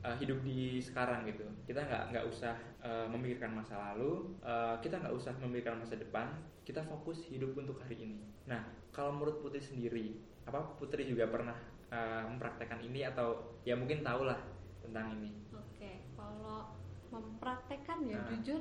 [0.00, 4.32] Eh, hidup di sekarang gitu kita nggak nggak usah eh, memikirkan masa lalu
[4.80, 6.24] kita nggak usah memikirkan masa depan
[6.64, 8.64] kita fokus hidup untuk hari ini nah
[8.96, 10.16] kalau menurut Putri sendiri
[10.48, 11.52] apa Putri juga pernah
[11.90, 14.38] eh, mempraktekkan ini atau ya mungkin tahu lah
[14.80, 16.70] tentang ini Oke, kalau
[17.10, 18.26] mempraktekkan ya Nah.
[18.30, 18.60] jujur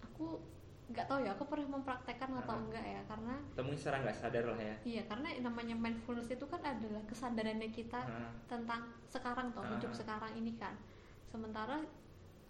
[0.00, 0.38] aku
[0.84, 2.62] nggak tahu ya aku pernah mempraktekkan atau Nah.
[2.62, 6.60] enggak ya karena temuin secara nggak sadar lah ya iya karena namanya mindfulness itu kan
[6.60, 9.70] adalah kesadarannya kita Nah, tentang sekarang toh Ah.
[9.74, 10.76] hidup sekarang ini kan
[11.26, 11.80] sementara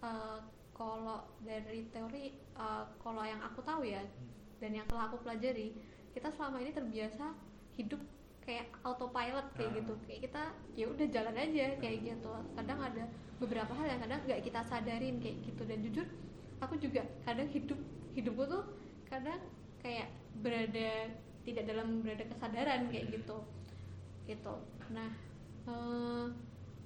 [0.00, 0.38] eh,
[0.74, 4.02] kalau dari teori eh, kalau yang aku tahu ya
[4.58, 5.72] dan yang telah aku pelajari
[6.10, 7.32] kita selama ini terbiasa
[7.74, 8.02] hidup
[8.44, 9.76] kayak autopilot kayak Ah.
[9.80, 9.92] gitu.
[10.04, 10.42] Kayak kita
[10.76, 12.32] ya udah jalan aja kayak gitu.
[12.54, 13.04] Kadang ada
[13.40, 15.62] beberapa hal yang kadang nggak kita sadarin kayak gitu.
[15.64, 16.06] Dan jujur
[16.60, 17.80] aku juga kadang hidup
[18.14, 18.62] hidupku tuh
[19.08, 19.40] kadang
[19.82, 20.08] kayak
[20.40, 21.10] berada
[21.44, 23.36] tidak dalam berada kesadaran kayak gitu.
[24.24, 24.54] Gitu.
[24.92, 25.10] Nah
[25.64, 26.26] eh,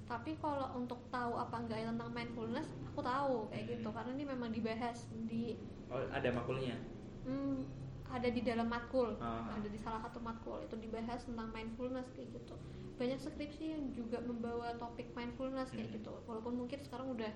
[0.09, 3.87] tapi kalau untuk tahu apa enggak tentang mindfulness aku tahu kayak gitu.
[3.91, 5.59] Karena ini memang dibahas di
[5.91, 6.79] oh ada makulnya?
[7.27, 7.61] Hmm,
[8.09, 9.45] ada di dalam matkul Ah.
[9.53, 12.55] ada di salah satu matkul itu dibahas tentang mindfulness kayak gitu
[12.97, 15.97] banyak skripsi yang juga membawa topik mindfulness kayak Hmm.
[16.01, 17.31] gitu walaupun mungkin sekarang udah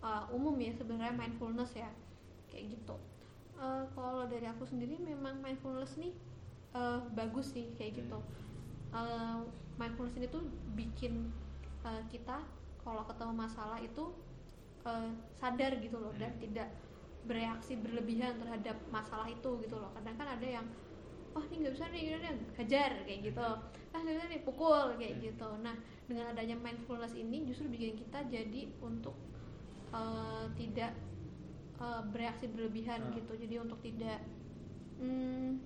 [0.00, 1.88] uh, umum ya sebenarnya mindfulness ya
[2.48, 2.96] kayak gitu
[3.56, 6.12] Uh, kalau dari aku sendiri memang mindfulness nih
[6.76, 8.20] uh, bagus sih kayak gitu
[8.92, 9.40] Uh,
[9.76, 11.32] mindfulness ini tuh bikin
[11.82, 12.44] uh, kita
[12.80, 14.12] kalau ketemu masalah itu
[14.84, 16.40] uh, sadar gitu loh dan Hmm.
[16.44, 16.68] tidak
[17.26, 19.90] bereaksi berlebihan terhadap masalah itu gitu loh.
[19.92, 20.66] Kadang kan ada yang
[21.34, 23.48] wah ini nggak bisa nih ini hajar kayak gitu.
[23.92, 25.48] Ah nggak bisa nih pukul kayak gitu.
[25.60, 29.18] Nah dengan adanya mindfulness ini justru bikin kita jadi untuk
[29.90, 30.94] uh, tidak
[31.76, 33.12] uh, bereaksi berlebihan Ah.
[33.12, 33.32] gitu.
[33.36, 34.22] Jadi untuk tidak
[34.96, 35.60] hmm,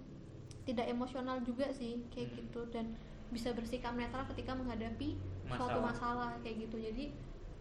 [0.64, 2.38] tidak emosional juga sih kayak Hmm.
[2.44, 2.60] gitu.
[2.72, 2.86] Dan
[3.30, 5.14] bisa bersikap netral ketika menghadapi
[5.46, 5.86] suatu Masalah.
[5.86, 6.82] masalah kayak gitu.
[6.82, 7.04] Jadi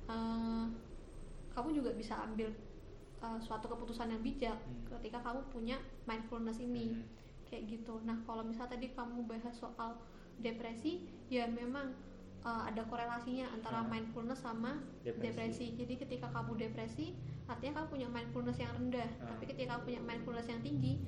[0.10, 0.66] uh,
[1.54, 2.50] kamu juga bisa ambil
[3.20, 4.84] uh, suatu keputusan yang bijak Hmm.
[5.00, 7.04] ketika kamu punya mindfulness ini Hmm.
[7.46, 9.98] kayak gitu nah kalau misal tadi kamu bahas soal
[10.38, 11.92] depresi ya memang
[12.42, 13.88] uh, ada korelasinya antara Ah.
[13.88, 15.24] mindfulness sama Depresi.
[15.28, 15.66] depresi.
[15.76, 17.12] jadi ketika kamu depresi
[17.46, 19.36] artinya kamu punya mindfulness yang rendah Ah.
[19.36, 21.04] tapi ketika kamu punya mindfulness yang tinggi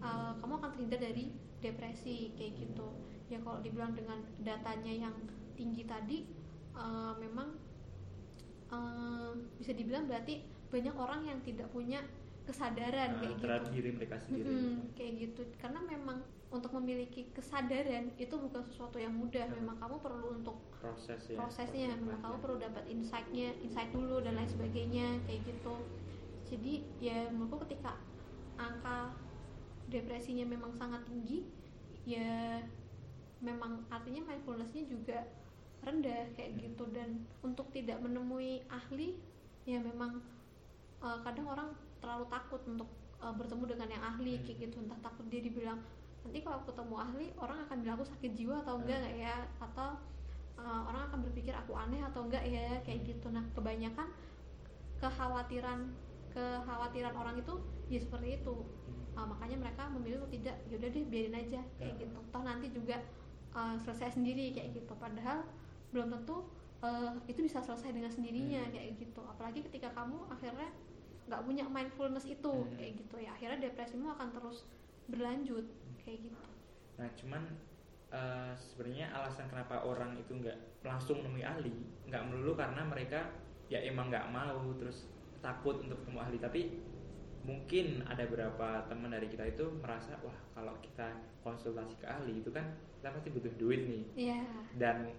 [0.00, 1.24] uh, kamu akan terhindar dari
[1.58, 2.88] depresi kayak gitu
[3.32, 5.16] ya kalau dibilang dengan datanya yang
[5.56, 6.28] tinggi tadi
[6.76, 7.56] uh, memang
[8.68, 12.02] uh, bisa dibilang berarti banyak orang yang tidak punya
[12.44, 13.72] kesadaran Nah, kayak gitu.
[13.72, 14.44] diri mereka sendiri.
[14.50, 15.42] Mm-mm, kayak gitu.
[15.56, 16.18] Karena memang
[16.50, 19.46] untuk memiliki kesadaran itu bukan sesuatu yang mudah.
[19.48, 19.58] Hmm.
[19.62, 24.36] memang kamu perlu untuk proses ya prosesnya memang kamu perlu dapat insightnya insight dulu dan
[24.36, 25.74] lain sebagainya kayak gitu.
[26.44, 27.96] Jadi ya menurutku ketika
[28.60, 29.16] angka
[29.88, 31.48] depresinya memang sangat tinggi
[32.04, 32.60] ya
[33.40, 35.24] memang artinya mindfulnessnya juga
[35.82, 36.84] rendah kayak gitu.
[36.92, 39.16] Dan untuk tidak menemui ahli
[39.64, 40.20] ya memang
[41.04, 41.68] uh, kadang orang
[42.00, 42.88] terlalu takut untuk
[43.20, 44.44] uh, bertemu dengan yang ahli Hmm.
[44.48, 45.78] kayak gitu entah takut dia dibilang
[46.24, 49.20] nanti kalau aku ketemu ahli orang akan bilang aku sakit jiwa atau enggak Hmm.
[49.20, 49.88] ya atau
[50.56, 54.08] uh, orang akan berpikir aku aneh atau enggak ya kayak gitu nah kebanyakan
[54.98, 55.92] kekhawatiran
[56.32, 57.54] kekhawatiran orang itu
[57.86, 58.56] ya seperti itu
[59.14, 59.14] Hmm.
[59.14, 62.02] Uh, makanya mereka memilih untuk tidak yaudah deh biarin aja kayak Ya.
[62.02, 62.98] gitu toh nanti juga
[63.54, 65.46] uh, selesai sendiri kayak gitu padahal
[65.94, 66.42] belum tentu
[66.82, 68.74] uh, itu bisa selesai dengan sendirinya Hmm.
[68.74, 70.66] kayak gitu apalagi ketika kamu akhirnya
[71.24, 72.72] nggak punya mindfulness itu Hmm.
[72.76, 73.30] kayak gitu ya.
[73.32, 74.68] Akhirnya depresimu akan terus
[75.08, 75.64] berlanjut
[76.00, 76.40] kayak gitu.
[77.00, 77.42] Nah, cuman
[78.14, 81.74] eh, sebenarnya alasan kenapa orang itu nggak langsung menemui ahli,
[82.06, 83.26] nggak melulu karena mereka
[83.66, 85.10] ya emang nggak mau terus
[85.42, 86.60] takut untuk ketemu ahli, tapi
[87.44, 92.48] mungkin ada beberapa teman dari kita itu merasa wah kalau kita konsultasi ke ahli itu
[92.48, 92.64] kan
[93.02, 94.04] kita pasti butuh duit nih.
[94.32, 94.40] Ya
[94.78, 95.12] dan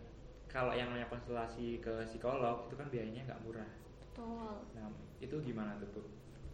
[0.48, 3.70] kalau yang namanya konsultasi ke psikolog itu kan biayanya nggak murah.
[4.16, 4.88] Betul Nah
[5.20, 6.02] itu gimana tuh Bu?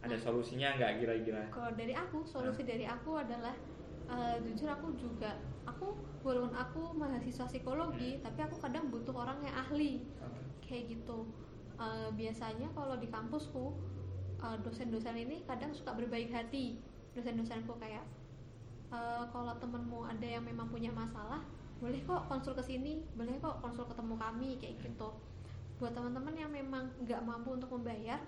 [0.02, 0.21] Ada Nah.
[0.26, 1.45] solusinya nggak kira-kira?
[1.54, 3.54] kalau dari aku solusi dari aku adalah
[4.10, 5.93] uh, jujur aku juga aku
[6.26, 10.41] walaupun aku mahasiswa psikologi tapi aku kadang butuh orang yang ahli Oke.
[10.65, 11.30] kayak gitu
[11.82, 13.74] Eh, biasanya kalau di kampusku
[14.38, 16.78] eh, dosen-dosen ini kadang suka berbaik hati
[17.17, 18.06] dosen-dosenku kayak
[18.93, 21.41] eh, kalau temenmu ada yang memang punya masalah
[21.82, 25.10] boleh kok konsul ke sini boleh kok konsul ketemu kami kayak gitu
[25.82, 28.22] buat teman-teman yang memang nggak mampu untuk membayar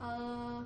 [0.00, 0.60] eh,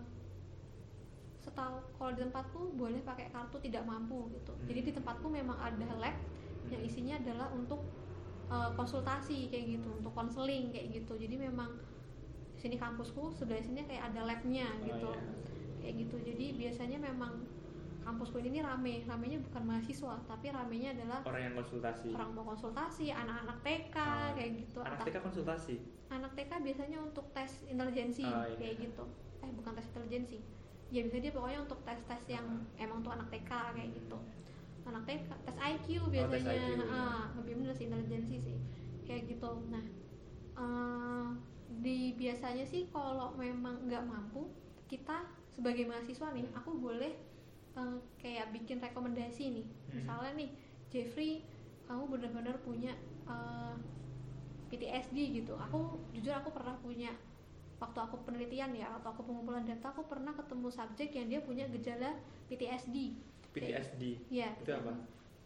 [1.41, 4.65] setahu kalau di tempatku boleh pakai kartu tidak mampu gitu Hmm.
[4.69, 6.17] jadi di tempatku memang ada lab
[6.69, 6.89] yang Hmm.
[6.89, 7.81] isinya adalah untuk
[8.47, 11.81] uh, konsultasi kayak gitu untuk konseling kayak gitu jadi memang
[12.55, 15.23] sini kampusku sebelah sini kayak ada labnya Oh, gitu iya.
[15.81, 17.41] kayak gitu jadi biasanya memang
[18.11, 22.11] kampusku ini rame ramenya bukan mahasiswa tapi ramenya adalah Orang yang konsultasi.
[22.11, 24.29] orang mau konsultasi anak-anak TK Oh.
[24.35, 25.75] kayak gitu Anak TK konsultasi.
[26.11, 28.57] anak TK biasanya untuk tes intelijensi Oh, iya.
[28.57, 29.05] kayak gitu
[29.41, 30.43] eh bukan tes intelijensi
[30.91, 32.83] ya bisa dia pokoknya untuk tes tes yang Ah.
[32.83, 34.89] emang tuh anak TK kayak gitu Hmm.
[34.89, 36.99] anak TK tes IQ Oh, tes biasanya IQ, iya.
[36.99, 38.57] ah lebih bener sih intelijensi sih
[39.01, 39.85] kayak gitu nah
[40.57, 41.27] eh,
[41.79, 44.51] di biasanya sih kalau memang nggak mampu
[44.85, 47.15] kita sebagai mahasiswa nih aku boleh
[47.73, 49.67] eh, kayak bikin rekomendasi nih.
[49.67, 49.95] Hmm.
[49.95, 50.51] misalnya nih
[50.91, 51.43] Jeffrey
[51.87, 52.93] kamu benar-benar punya
[53.27, 53.75] eh,
[54.71, 55.55] PTSD gitu.
[55.59, 57.11] Aku jujur aku pernah punya
[57.81, 61.65] waktu aku penelitian ya atau aku pengumpulan data aku pernah ketemu subjek yang dia punya
[61.73, 62.13] gejala
[62.47, 63.17] PTSD
[63.51, 64.93] PTSD ya itu apa?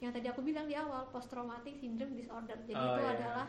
[0.02, 2.58] Yang tadi aku bilang di awal post traumatic syndrome disorder.
[2.66, 3.12] Jadi Oh, itu iya.
[3.16, 3.46] adalah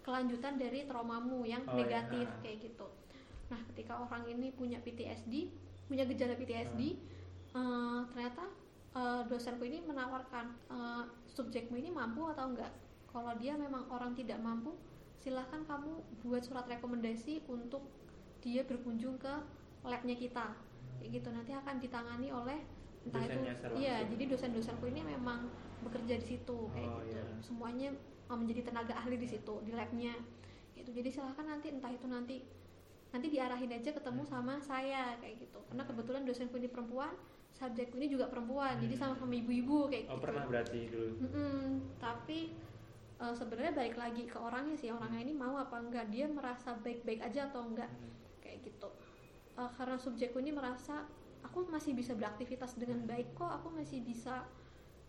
[0.00, 1.84] kelanjutan dari traumamu yang Oh, iya.
[1.84, 2.38] negatif Ah.
[2.40, 2.86] kayak gitu.
[3.50, 5.50] Nah ketika orang ini punya PTSD
[5.84, 6.80] punya gejala PTSD
[7.58, 8.44] eh, ternyata
[8.94, 12.70] eh, dosenku ini menawarkan eh, subjekmu ini mampu atau enggak.
[13.10, 14.78] Kalau dia memang orang tidak mampu
[15.18, 17.82] silahkan kamu buat surat rekomendasi untuk
[18.38, 19.34] dia berkunjung ke
[19.82, 20.54] labnya kita.
[21.02, 21.28] Kayak gitu.
[21.34, 22.58] Nanti akan ditangani oleh
[23.06, 25.48] entah itu Dosennya iya jadi dosen-dosenku ini memang
[25.82, 26.58] bekerja di situ.
[26.74, 27.14] Kayak Oh, gitu.
[27.18, 27.22] iya.
[27.42, 27.88] semuanya
[28.28, 30.14] uh, menjadi tenaga ahli di situ di labnya.
[30.74, 30.90] Gitu.
[30.94, 32.36] Jadi silahkan nanti entah itu nanti
[33.08, 34.30] nanti diarahin aja ketemu Hmm.
[34.30, 35.58] sama saya kayak gitu.
[35.66, 37.14] Karena kebetulan dosenku ini perempuan
[37.54, 39.02] subjekku ini juga perempuan jadi Hmm.
[39.14, 40.24] sama-sama ibu-ibu kayak oh gitu.
[40.24, 41.12] pernah berarti dulu.
[41.24, 41.62] Mm-mm,
[41.98, 42.38] tapi
[43.18, 47.18] uh, sebenarnya balik lagi ke orangnya sih orangnya ini mau apa enggak dia merasa baik-baik
[47.18, 48.12] aja atau enggak Hmm.
[48.38, 48.88] kayak gitu.
[49.58, 51.02] Uh, karena subjekku ini merasa
[51.42, 54.46] aku masih bisa beraktivitas dengan baik kok aku masih bisa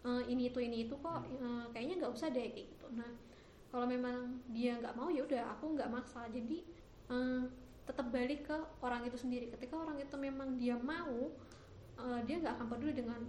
[0.01, 2.87] uh, ini itu ini itu kok uh, kayaknya nggak usah deh kayak gitu.
[2.97, 3.09] Nah
[3.69, 6.25] kalau memang dia nggak mau ya udah aku nggak maksa.
[6.33, 6.65] Jadi
[7.13, 7.45] uh,
[7.85, 9.53] tetap balik ke orang itu sendiri.
[9.53, 11.29] Ketika orang itu memang dia mau
[11.99, 13.21] uh, dia nggak akan peduli dengan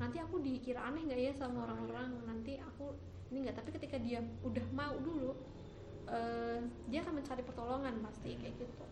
[0.00, 2.08] nanti aku dikira aneh nggak ya sama orang-orang?
[2.26, 2.96] nanti aku
[3.30, 3.56] ini nggak.
[3.62, 5.36] Tapi ketika dia udah mau dulu
[6.10, 6.58] uh,
[6.90, 8.86] dia akan mencari pertolongan pasti kayak gitu.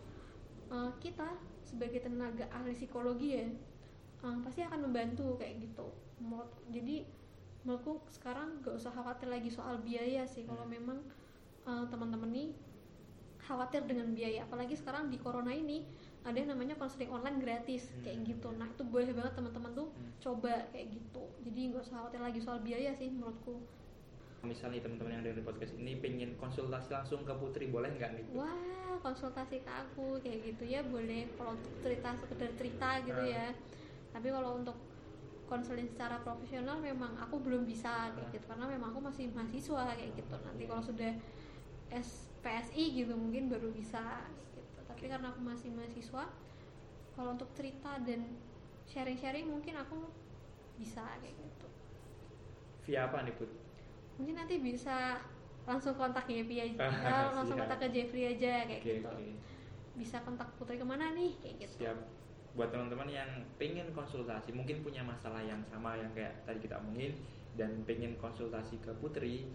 [0.69, 1.33] Uh, kita
[1.65, 3.45] sebagai tenaga ahli psikologi ya
[4.23, 5.87] uh, pasti akan membantu kayak gitu.
[6.69, 7.07] Jadi
[7.63, 10.47] menurutku sekarang gak usah khawatir lagi soal biaya sih.
[10.47, 10.73] Kalau Hmm.
[10.77, 10.99] memang
[11.67, 12.49] uh, teman-teman nih
[13.39, 15.81] khawatir dengan biaya apalagi sekarang di corona ini
[16.19, 18.27] ada yang namanya konseling online gratis kayak Hmm.
[18.27, 20.11] gitu nah itu boleh banget teman-teman tuh Hmm.
[20.19, 23.55] coba kayak gitu jadi nggak usah khawatir lagi soal biaya sih menurutku
[24.39, 28.55] misalnya teman-teman yang dengerin podcast ini pengen konsultasi langsung ke Putri boleh nggak nih wah
[28.97, 33.27] konsultasi ke aku kayak gitu ya boleh kalau untuk cerita sekedar cerita gitu Ah.
[33.29, 33.45] ya
[34.09, 34.75] tapi kalau untuk
[35.45, 38.31] konseling secara profesional memang aku belum bisa kayak Ah.
[38.31, 41.11] gitu karena memang aku masih mahasiswa kayak gitu nanti kalau sudah
[41.89, 44.23] SPSI gitu mungkin baru bisa
[44.89, 46.23] tapi karena aku masih mahasiswa
[47.13, 48.25] kalau untuk cerita dan
[48.83, 50.09] sharing-sharing mungkin aku
[50.75, 51.67] bisa kayak gitu.
[52.87, 53.51] Via apa nih Put?
[54.19, 55.15] mungkin nanti bisa
[55.63, 56.91] langsung kontak Jeffrey aja.
[57.07, 57.63] Ah, langsung siap.
[57.69, 59.07] kontak ke Jeffrey aja kayak Oke gitu.
[59.07, 59.27] oke.
[59.95, 61.85] Bisa kontak Putri ke mana nih kayak gitu.
[61.85, 61.97] Siap.
[62.57, 67.13] Buat teman-teman yang pengen konsultasi mungkin punya masalah yang sama yang kayak tadi kita omongin
[67.55, 69.47] dan pengen konsultasi ke Putri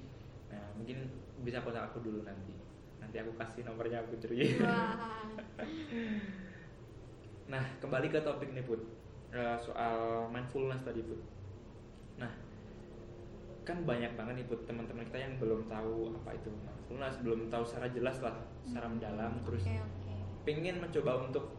[0.47, 1.09] nah mungkin
[1.43, 2.55] bisa kontak aku dulu nanti
[3.15, 5.23] nanti aku kasih nomornya Putri wah.
[7.55, 8.83] Nah kembali ke topik nih Put.
[9.31, 11.23] Eh, soal mindfulness tadi Put.
[12.19, 12.35] Nah
[13.63, 17.63] kan banyak banget nih Put teman-teman kita yang belum tahu apa itu mindfulness belum tahu
[17.63, 18.35] secara jelas lah
[18.67, 20.15] secara mendalam terus oke oke.
[20.43, 21.55] pengen mencoba untuk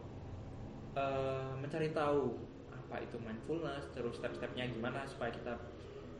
[0.92, 2.36] eh, mencari tahu
[2.68, 5.56] apa itu mindfulness terus step-stepnya gimana supaya kita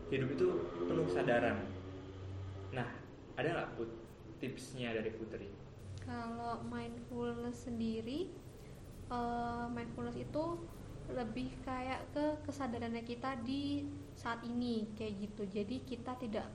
[0.09, 0.49] hidup itu
[0.81, 1.61] penuh kesadaran.
[2.73, 2.89] Nah
[3.37, 4.06] ada nggak put
[4.39, 5.49] tipsnya dari Putri?
[6.05, 8.31] Kalau mindfulness sendiri
[9.11, 10.45] eh, mindfulness itu
[11.07, 13.87] lebih kayak ke kesadarannya kita di
[14.19, 15.43] saat ini kayak gitu.
[15.47, 16.47] Jadi kita tidak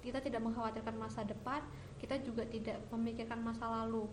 [0.00, 1.60] kita tidak mengkhawatirkan masa depan
[2.00, 4.04] kita juga tidak memikirkan masa lalu.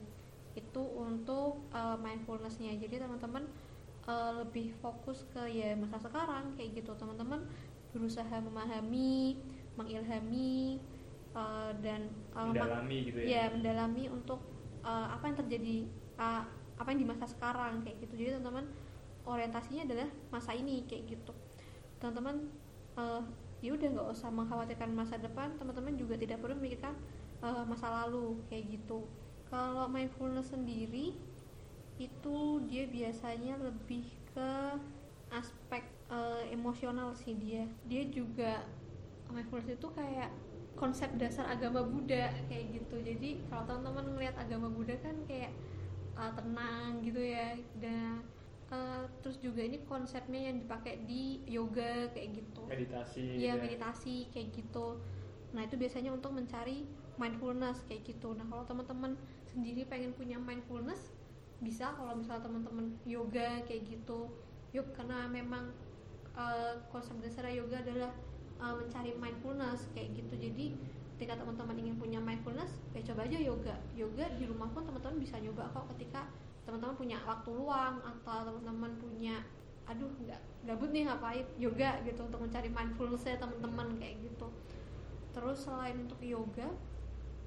[0.56, 2.80] Itu untuk eh, mindfulnessnya.
[2.80, 3.44] Jadi teman-teman
[4.08, 6.96] eh, lebih fokus ke ya masa sekarang kayak gitu.
[6.96, 7.44] Teman-teman
[7.92, 9.36] berusaha memahami
[9.76, 10.80] mengilhami
[11.36, 13.28] eh, dan mema- mendalami gitu ya?
[13.28, 14.40] Ya mendalami untuk
[14.84, 15.76] uh, apa yang terjadi
[16.18, 16.44] uh,
[16.80, 18.14] apa yang di masa sekarang kayak gitu.
[18.18, 18.66] Jadi teman-teman
[19.28, 21.34] orientasinya adalah masa ini kayak gitu.
[22.02, 22.50] Teman-teman
[22.98, 23.22] uh,
[23.62, 25.54] ya udah nggak usah mengkhawatirkan masa depan.
[25.62, 26.98] Teman-teman juga tidak perlu memikirkan
[27.46, 29.06] uh, masa lalu kayak gitu.
[29.52, 31.14] Kalau mindfulness sendiri
[32.02, 34.52] itu dia biasanya lebih ke
[35.30, 37.70] aspek uh, emosional sih dia.
[37.86, 38.66] Dia juga
[39.30, 40.32] mindfulness itu kayak
[40.76, 45.54] konsep dasar agama Buddha kayak gitu jadi kalau teman-teman ngelihat agama Buddha kan kayak
[46.18, 48.24] uh, tenang gitu ya dan
[48.72, 53.62] uh, terus juga ini konsepnya yang dipakai di yoga kayak gitu meditasi Iya ya.
[53.62, 54.98] meditasi kayak gitu.
[55.52, 56.88] Nah itu biasanya untuk mencari
[57.20, 58.32] mindfulness kayak gitu.
[58.34, 61.12] Nah kalau teman-teman sendiri pengen punya mindfulness
[61.60, 64.32] bisa kalau misalnya teman-teman yoga kayak gitu.
[64.72, 65.76] Yuk karena memang
[66.34, 68.16] uh, konsep dasar yoga adalah
[68.62, 70.34] uh, mencari mindfulness kayak gitu.
[70.38, 70.66] Jadi
[71.18, 73.76] ketika teman-teman ingin punya mindfulness ya coba aja yoga.
[73.98, 76.30] Yoga di rumah pun teman-teman bisa nyoba kok ketika
[76.66, 79.42] teman-teman punya waktu luang atau teman-teman punya
[79.90, 84.48] aduh nggak gabut nih ngapain yoga gitu untuk mencari mindfulnessnya teman-teman kayak gitu.
[85.34, 86.70] Terus selain untuk yoga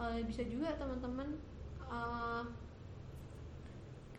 [0.02, 1.38] uh, bisa juga teman-teman
[1.86, 2.42] uh,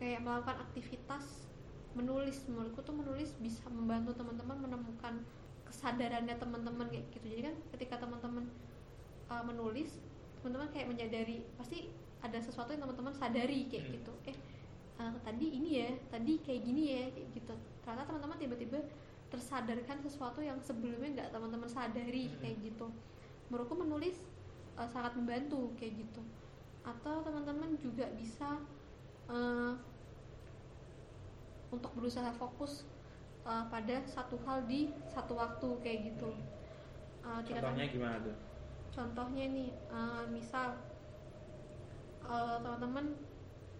[0.00, 1.48] kayak melakukan aktivitas
[1.96, 2.44] menulis.
[2.48, 5.24] Menurutku tuh menulis bisa membantu teman-teman menemukan
[5.76, 7.36] kesadarannya teman-teman kayak gitu.
[7.36, 8.48] Jadi kan ketika teman-teman
[9.28, 10.00] uh, menulis
[10.40, 11.92] teman-teman kayak menyadari pasti
[12.24, 13.94] ada sesuatu yang teman-teman sadari kayak hmm.
[14.00, 14.12] gitu.
[14.24, 14.36] Eh
[14.96, 17.54] uh, tadi ini ya tadi kayak gini ya kayak gitu.
[17.84, 18.80] Ternyata teman-teman tiba-tiba
[19.28, 22.40] tersadarkan sesuatu yang sebelumnya nggak teman-teman sadari hmm.
[22.40, 22.88] kayak gitu.
[23.52, 24.16] Menurutku menulis
[24.80, 26.24] uh, sangat membantu kayak gitu.
[26.88, 28.56] Atau teman-teman juga bisa
[29.28, 29.76] uh,
[31.68, 32.88] untuk berusaha fokus
[33.46, 36.34] uh, pada satu hal di satu waktu kayak gitu.
[37.22, 38.36] Uh, contohnya gimana tuh?
[38.90, 40.74] Contohnya nih, uh, misal
[42.26, 43.14] uh, teman-teman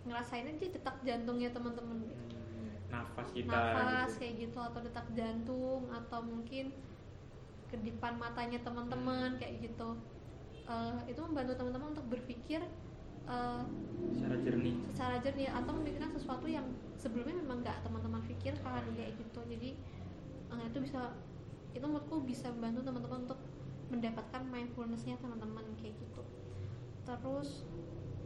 [0.07, 1.99] ngerasain aja detak jantungnya teman-teman.
[2.07, 4.19] Hmm, nafas kita nafas gitu.
[4.23, 6.71] kayak gitu atau detak jantung atau mungkin
[7.67, 9.41] kedipan matanya teman-teman hmm.
[9.43, 9.99] kayak gitu
[10.71, 12.63] uh, itu membantu teman-teman untuk berpikir
[13.27, 13.63] uh,
[14.15, 14.75] secara jernih.
[14.91, 19.41] secara jernih atau memikirkan sesuatu yang sebelumnya memang nggak teman-teman pikirkan kayak gitu.
[19.47, 19.71] Jadi
[20.51, 21.15] uh, itu bisa
[21.77, 23.41] itu menurutku bisa membantu teman-teman untuk
[23.93, 26.23] mendapatkan mindfulnessnya teman-teman kayak gitu.
[27.07, 27.67] Terus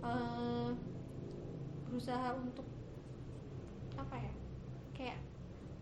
[0.00, 0.72] uh,
[1.90, 2.64] berusaha untuk
[3.98, 4.32] apa ya
[4.96, 5.18] kayak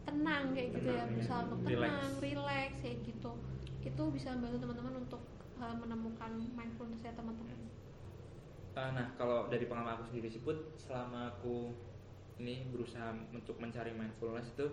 [0.09, 1.05] tenang kayak gitu ya.
[1.07, 3.33] Berusaha untuk tenang relax kayak gitu.
[3.85, 5.23] Itu bisa membantu teman-teman untuk
[5.61, 7.68] uh, menemukan mindfulness ya teman-teman
[8.77, 11.73] uh, nah kalau dari pengalaman aku sendiri sih put selama aku
[12.39, 14.67] ini berusaha untuk mencari mindfulness itu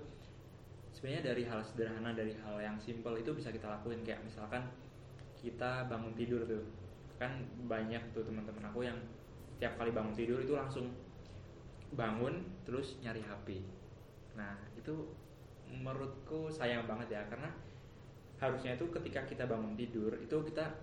[0.95, 4.63] sebenarnya dari hal sederhana dari hal yang simple itu bisa kita lakuin kayak misalkan
[5.36, 6.63] kita bangun tidur tuh
[7.15, 7.31] kan
[7.67, 8.97] banyak tuh teman-teman aku yang
[9.60, 10.91] tiap kali bangun tidur itu langsung
[11.95, 13.63] bangun terus nyari HP.
[14.36, 14.91] Nah itu
[15.71, 17.49] menurutku sayang banget ya karena
[18.36, 20.75] harusnya itu ketika kita bangun tidur itu kita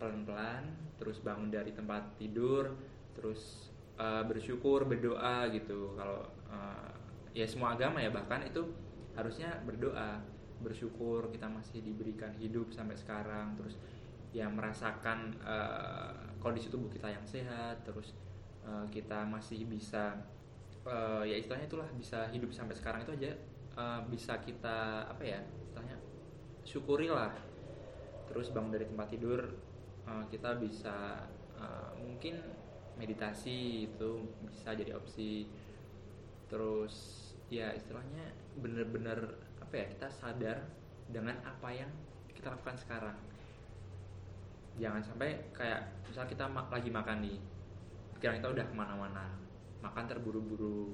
[0.00, 0.64] pelan-pelan
[0.96, 2.72] terus bangun dari tempat tidur
[3.12, 3.68] terus
[4.00, 5.92] uh, bersyukur berdoa gitu.
[5.94, 6.90] Kalau uh,
[7.36, 8.64] ya semua agama ya bahkan itu
[9.14, 10.18] harusnya berdoa
[10.60, 13.76] bersyukur kita masih diberikan hidup sampai sekarang terus
[14.30, 18.14] ya merasakan uh, kondisi tubuh kita yang sehat terus
[18.62, 20.16] uh, kita masih bisa
[20.86, 23.32] uh, ya istilahnya itulah bisa hidup sampai sekarang itu aja
[23.76, 25.96] uh, bisa kita apa ya istilahnya
[26.64, 27.34] syukurilah.
[28.30, 29.42] Terus bangun dari tempat tidur
[30.10, 31.22] uh, kita bisa
[31.54, 32.42] uh, mungkin
[32.98, 34.10] meditasi itu
[34.50, 35.46] bisa jadi opsi.
[36.50, 36.94] Terus
[37.46, 40.58] ya istilahnya bener-bener apa ya kita sadar
[41.06, 41.90] dengan apa yang
[42.34, 43.18] kita lakukan sekarang.
[44.82, 47.38] Jangan sampai kayak misal kita lagi makan nih
[48.18, 49.26] pikiran kita udah ke mana-mana
[49.80, 50.92] makan terburu-buru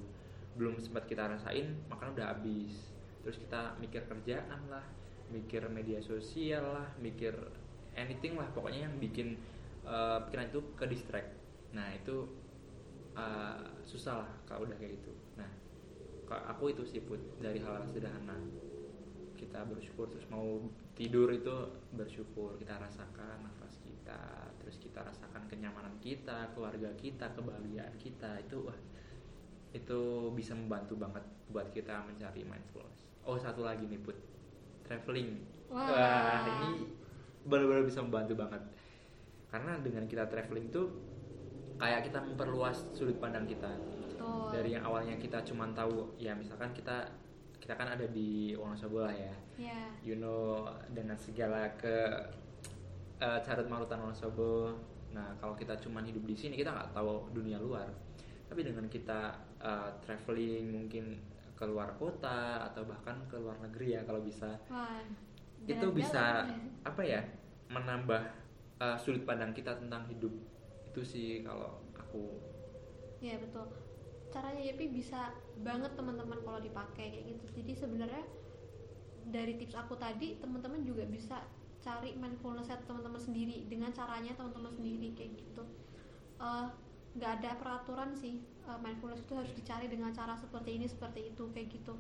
[0.54, 2.94] belum sempat kita rasain makan udah habis.
[3.26, 4.86] Terus kita mikir kerjaan lah
[5.34, 7.34] mikir media sosial lah mikir
[7.96, 9.40] anything lah pokoknya yang bikin
[9.88, 11.32] uh, pikiran itu ke distract.
[11.72, 12.28] Nah itu
[13.16, 15.12] uh, susah lah kalau udah kayak gitu.
[15.40, 15.48] Nah
[16.28, 18.36] aku itu sih put dari hal, hal sederhana.
[19.36, 20.60] Kita bersyukur terus mau
[20.96, 21.52] tidur itu
[21.96, 22.60] bersyukur.
[22.60, 28.44] Kita rasakan nafas kita terus kita rasakan kenyamanan kita keluarga kita kebahagiaan kita.
[28.44, 28.78] Itu wah
[29.72, 33.04] itu bisa membantu banget buat kita mencari mindfulness.
[33.24, 34.16] Oh satu lagi nih put.
[34.86, 35.42] Traveling.
[35.66, 36.86] Wah, wah ini
[37.46, 38.62] benar-benar bisa membantu banget.
[39.48, 40.86] Karena dengan kita traveling tuh
[41.78, 43.70] kayak kita memperluas sudut pandang kita.
[44.16, 44.48] Betul.
[44.48, 47.04] dari yang awalnya kita cuma tahu ya misalkan kita
[47.60, 49.34] kita kan ada di Wonosobo lah ya.
[49.56, 49.88] Yeah.
[50.04, 51.96] you know dengan segala ke
[53.20, 54.72] uh, carut marutan Wonosobo.
[55.12, 57.86] Nah kalau kita cuma hidup di sini kita nggak tahu dunia luar.
[58.46, 61.18] Tapi dengan kita uh, traveling mungkin
[61.56, 64.60] ke luar kota atau bahkan ke luar negeri ya kalau bisa.
[64.68, 65.00] Wah,
[65.66, 66.46] itu bisa
[66.86, 67.20] apa ya?
[67.66, 68.22] Menambah
[68.78, 70.32] uh, sudut pandang kita tentang hidup.
[70.86, 72.40] Itu sih kalau aku.
[73.20, 73.66] Ya betul.
[74.30, 77.44] Caranya Yepi bisa banget teman-teman kalau dipakai kayak gitu.
[77.62, 78.24] Jadi sebenarnya
[79.26, 81.42] dari tips aku tadi teman-teman juga bisa
[81.82, 85.62] cari mindfulness teman-teman sendiri dengan caranya teman-teman sendiri kayak gitu.
[86.36, 86.66] Eh,
[87.16, 91.32] nggak uh, ada peraturan sih uh, mindfulness itu harus dicari dengan cara seperti ini seperti
[91.32, 91.96] itu kayak gitu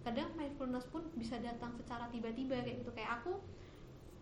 [0.00, 2.90] kadang mindfulness pun bisa datang secara tiba-tiba kayak gitu.
[2.96, 3.40] Kayak aku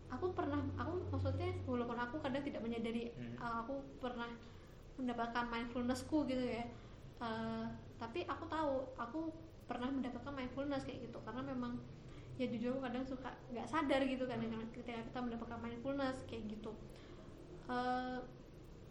[0.09, 3.37] aku pernah aku maksudnya walaupun aku kadang tidak menyadari hmm.
[3.39, 4.29] uh, aku pernah
[4.99, 6.64] mendapatkan mindfulnessku gitu ya.
[7.18, 7.66] Uh,
[7.99, 9.20] tapi aku tahu aku
[9.66, 11.18] pernah mendapatkan mindfulness kayak gitu.
[11.22, 11.79] Karena memang
[12.39, 14.39] ya jujur aku kadang suka nggak sadar gitu kan
[14.70, 16.74] ketika kita mendapatkan mindfulness kayak gitu.
[17.68, 18.22] Uh,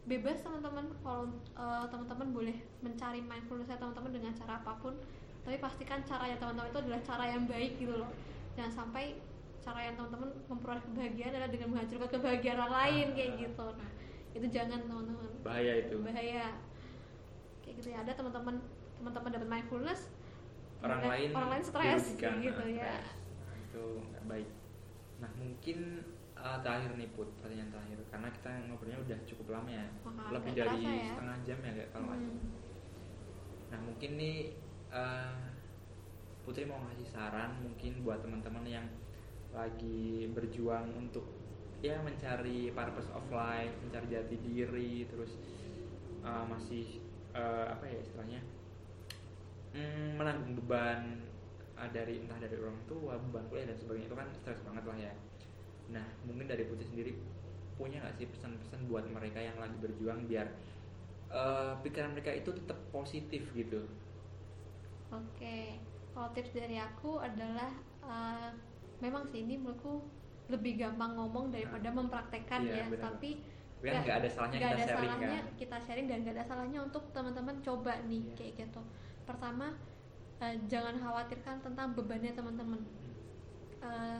[0.07, 1.27] bebas teman-teman kalau
[1.59, 4.95] uh, teman-teman boleh mencari mindfulness teman-teman dengan cara apa pun
[5.47, 8.11] tapi pastikan cara yang teman-teman itu adalah cara yang baik gitu loh.
[8.59, 9.15] Jangan sampai
[9.63, 13.67] cara yang teman-teman memperoleh kebahagiaan adalah dengan menghancurkan kebahagiaan orang lain kayak gitu.
[13.79, 13.89] Nah
[14.35, 15.31] itu jangan teman-teman.
[15.47, 15.95] Bahaya itu.
[16.03, 16.47] Bahaya.
[17.63, 17.97] Kayak gitu ya.
[18.03, 18.59] Ada teman-teman
[18.99, 20.01] teman-teman dapat mindfulness
[20.77, 22.99] orang lain orang lain stres gitu nah, ya.
[23.55, 24.49] itu nggak baik.
[25.23, 25.77] Nah mungkin
[26.35, 27.97] uh, terakhir nih put pertanyaan terakhir.
[28.11, 29.87] Karena kita ngobrolnya udah cukup lama ya.
[30.03, 31.15] Wah, lebih dari ya.
[31.15, 32.35] setengah jam ya kayak kalau hmm.
[33.67, 35.35] nah mungkin nih uh,
[36.47, 38.87] Putri mau ngasih saran mungkin buat teman-teman yang
[39.51, 41.27] lagi berjuang untuk
[41.83, 45.35] ya mencari purpose of life, mencari jati diri, terus
[46.23, 47.03] uh, masih
[47.35, 48.41] uh, apa ya istilahnya
[49.75, 51.21] mm, menanggung beban
[51.75, 54.97] uh, dari entah dari orang tua, beban kuliah dan sebagainya itu kan stres banget lah
[54.97, 55.13] ya.
[55.91, 57.11] Nah mungkin dari Putri sendiri
[57.77, 60.49] punya nggak sih pesan-pesan buat mereka yang lagi berjuang biar
[61.29, 63.85] uh, pikiran mereka itu tetap positif gitu?
[65.07, 65.79] Oke,
[66.11, 67.71] kalau tips dari aku adalah
[68.03, 68.49] uh,
[68.99, 70.03] memang sih ini menurutku
[70.47, 73.03] lebih gampang ngomong daripada nah, mempraktekkan iya, ya bener.
[73.03, 73.29] tapi
[73.77, 76.45] kan nggak ada salahnya gak kita ada sharing salahnya kan kita sharing dan gak ada
[76.49, 78.33] salahnya untuk teman-teman coba nih yeah.
[78.33, 78.81] kayak gitu
[79.27, 79.67] pertama
[80.41, 82.81] uh, jangan khawatirkan tentang bebannya teman-teman
[83.85, 84.19] uh,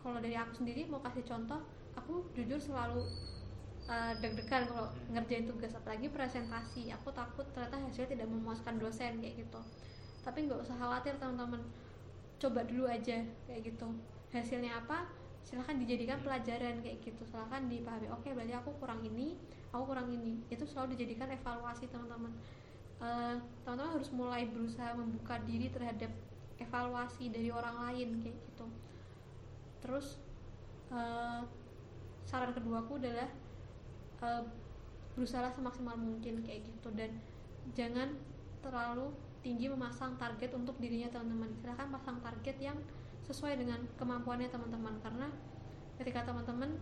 [0.00, 1.60] kalau dari aku sendiri mau kasih contoh
[1.94, 3.04] aku jujur selalu
[3.86, 5.14] uh, deg-degan kalau hmm.
[5.14, 9.60] ngerjain tugas apalagi presentasi aku takut ternyata hasilnya tidak memuaskan dosen kayak gitu
[10.20, 11.60] tapi nggak usah khawatir teman-teman.
[12.40, 13.88] Coba dulu aja kayak gitu.
[14.32, 15.08] Hasilnya apa?
[15.44, 17.22] Silahkan dijadikan pelajaran kayak gitu.
[17.28, 18.08] Silahkan dipahami.
[18.12, 19.36] Oke berarti aku kurang ini
[19.70, 20.42] aku kurang ini.
[20.50, 22.34] Itu selalu dijadikan evaluasi teman-teman.
[23.00, 26.12] Uh, teman-teman harus mulai berusaha membuka diri terhadap
[26.60, 28.66] evaluasi dari orang lain kayak gitu.
[29.80, 30.20] Terus
[30.92, 31.40] uh,
[32.28, 33.30] saran kedua aku adalah
[34.20, 34.44] uh,
[35.16, 36.88] berusaha semaksimal mungkin kayak gitu.
[36.92, 37.16] Dan
[37.72, 38.12] jangan
[38.60, 41.50] terlalu tinggi memasang target untuk dirinya teman-teman.
[41.56, 42.76] Silahkan pasang target yang
[43.24, 44.94] sesuai dengan kemampuannya teman-teman.
[45.00, 45.28] Karena
[46.00, 46.76] ketika teman-teman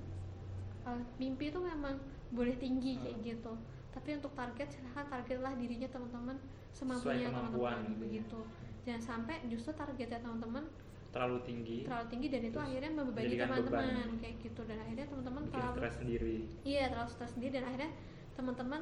[0.87, 1.99] uh, mimpi itu memang
[2.31, 3.27] boleh tinggi kayak hmm.
[3.27, 3.53] gitu.
[3.95, 6.37] Tapi untuk target silahkan targetlah dirinya teman-teman
[6.71, 7.79] semampunya teman-teman.
[7.83, 7.99] gitu ya.
[7.99, 8.41] begitu.
[8.87, 10.65] Jangan sampai justru targetnya teman-teman
[11.09, 11.89] terlalu tinggi.
[11.89, 14.61] terlalu tinggi dan itu akhirnya membebani teman-teman kayak gitu.
[14.69, 16.37] Dan akhirnya teman-teman terlalu stres sendiri.
[16.63, 17.53] Iya terlalu stres sendiri.
[17.59, 17.91] Dan akhirnya
[18.39, 18.81] teman-teman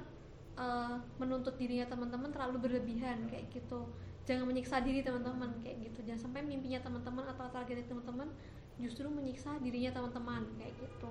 [0.56, 3.86] uh, menuntut dirinya teman-teman terlalu berlebihan kayak gitu.
[4.26, 6.02] Jangan menyiksa diri teman-teman kayak gitu.
[6.02, 8.28] Jangan sampai mimpinya teman-teman atau targetnya teman-teman
[8.76, 11.10] justru menyiksa dirinya teman-teman kayak gitu.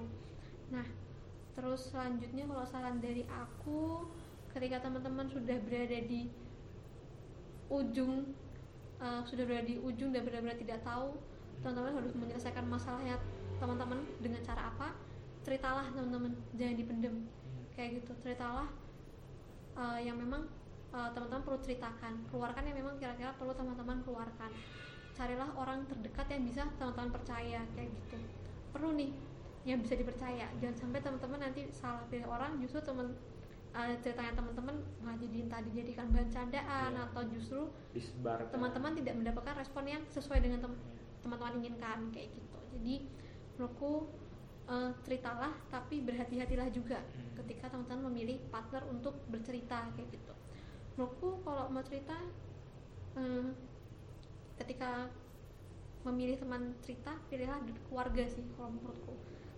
[0.74, 0.86] Nah
[1.56, 4.04] terus selanjutnya kalau saran dari aku
[4.52, 6.28] ketika teman-teman sudah berada di
[7.72, 8.28] ujung
[9.00, 11.16] uh, sudah berada di ujung dan benar-benar tidak tahu
[11.64, 13.16] teman-teman harus menyelesaikan masalahnya
[13.58, 14.92] teman-teman dengan cara apa?
[15.48, 17.16] Ceritalah teman-teman jangan dipendem.
[17.74, 18.68] Kayak gitu ceritalah
[19.76, 20.48] uh, yang memang
[20.96, 22.14] uh, teman-teman perlu ceritakan.
[22.32, 24.52] Keluarkan yang memang kira-kira perlu teman-teman keluarkan.
[25.16, 28.18] Carilah orang terdekat yang bisa teman-teman percaya kayak gitu.
[28.76, 29.12] Perlu nih
[29.64, 30.52] yang bisa dipercaya.
[30.60, 33.16] Jangan sampai teman-teman nanti salah pilih orang justru teman
[33.76, 37.06] uh, ceritanya teman-teman malah jadi entah dijadikan bahan candaan yeah.
[37.12, 37.62] atau justru
[38.54, 40.74] teman-teman tidak mendapatkan respon yang sesuai dengan tem
[41.26, 42.60] teman-teman inginkan kayak gitu.
[42.78, 42.96] Jadi
[43.58, 44.14] menurutku
[44.70, 47.38] uh, ceritalah tapi berhati-hatilah juga hmm.
[47.44, 50.34] ketika teman-teman memilih partner untuk bercerita kayak gitu.
[50.96, 52.16] Menurutku kalau mau cerita
[53.20, 53.54] um,
[54.56, 55.12] ketika
[56.06, 57.60] memilih teman cerita pilihlah
[57.90, 59.14] keluarga sih kalau menurutku.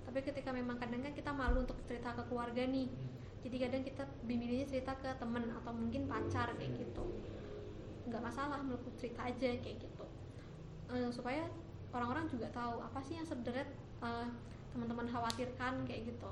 [0.07, 2.87] Tapi ketika memang kadang kan kita malu untuk cerita ke keluarga nih.
[2.87, 3.15] Hmm.
[3.37, 7.05] jadi kadang kita memilihnya cerita ke temen atau mungkin pacar kayak gitu.
[8.07, 10.05] Nggak masalah menurutku cerita aja kayak gitu.
[10.87, 11.47] Uh, supaya
[11.91, 13.67] orang-orang juga tahu apa sih yang sebenarnya
[14.03, 14.27] uh,
[14.77, 16.29] teman-teman khawatirkan kayak gitu.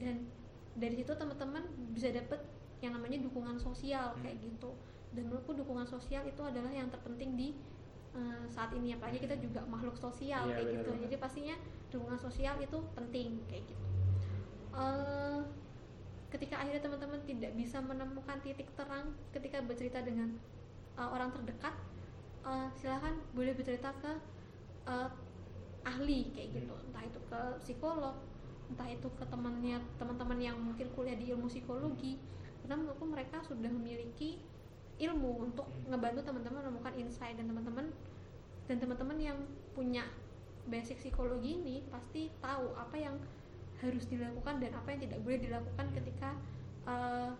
[0.00, 0.24] Dan
[0.72, 2.40] dari situ teman-teman bisa dapet
[2.80, 4.24] yang namanya dukungan sosial hmm.
[4.24, 4.72] kayak gitu.
[5.12, 7.52] Dan menurutku dukungan sosial itu adalah yang terpenting di
[8.16, 8.96] uh, saat ini.
[8.96, 10.90] Apalagi kita juga makhluk sosial iya, kayak bener, gitu.
[10.96, 11.02] bener.
[11.04, 11.56] jadi pastinya
[11.92, 13.84] dukungan sosial itu penting kayak gitu.
[14.72, 15.44] Uh,
[16.32, 20.36] ketika akhirnya teman-teman tidak bisa menemukan titik terang ketika bercerita dengan
[21.00, 21.72] uh, orang terdekat
[22.44, 24.12] uh, silahkan boleh bercerita ke
[24.90, 25.08] uh,
[25.86, 26.74] ahli kayak gitu.
[26.74, 26.86] Hmm.
[26.90, 28.14] entah itu ke psikolog
[28.66, 32.18] entah itu ke temannya teman-teman yang mungkin kuliah di ilmu psikologi.
[32.62, 34.42] Karena menurutku mereka sudah memiliki
[34.98, 35.94] ilmu untuk hmm.
[35.94, 37.38] ngebantu teman-teman menemukan insight.
[37.38, 37.94] Dan teman-teman
[38.66, 39.38] dan teman-teman yang
[39.78, 40.02] punya
[40.66, 43.14] basic psikologi ini pasti tahu apa yang
[43.78, 46.34] harus dilakukan dan apa yang tidak boleh dilakukan ketika
[46.90, 47.30] uh,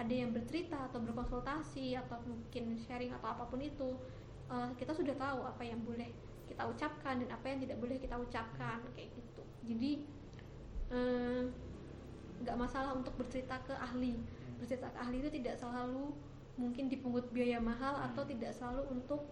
[0.00, 3.94] ada yang bercerita atau berkonsultasi atau mungkin sharing atau apa pun itu.
[4.50, 6.10] Uh, kita sudah tahu apa yang boleh
[6.62, 9.42] kita ucapkan dan apa yang tidak boleh kita ucapkan kayak gitu.
[9.66, 10.06] Jadi
[10.94, 11.50] uh,
[12.38, 14.14] nggak masalah untuk bercerita ke ahli.
[14.14, 14.62] Hmm.
[14.62, 16.14] bercerita ke ahli itu tidak selalu
[16.54, 18.14] mungkin dipungut biaya mahal Hmm.
[18.14, 19.26] atau tidak selalu untuk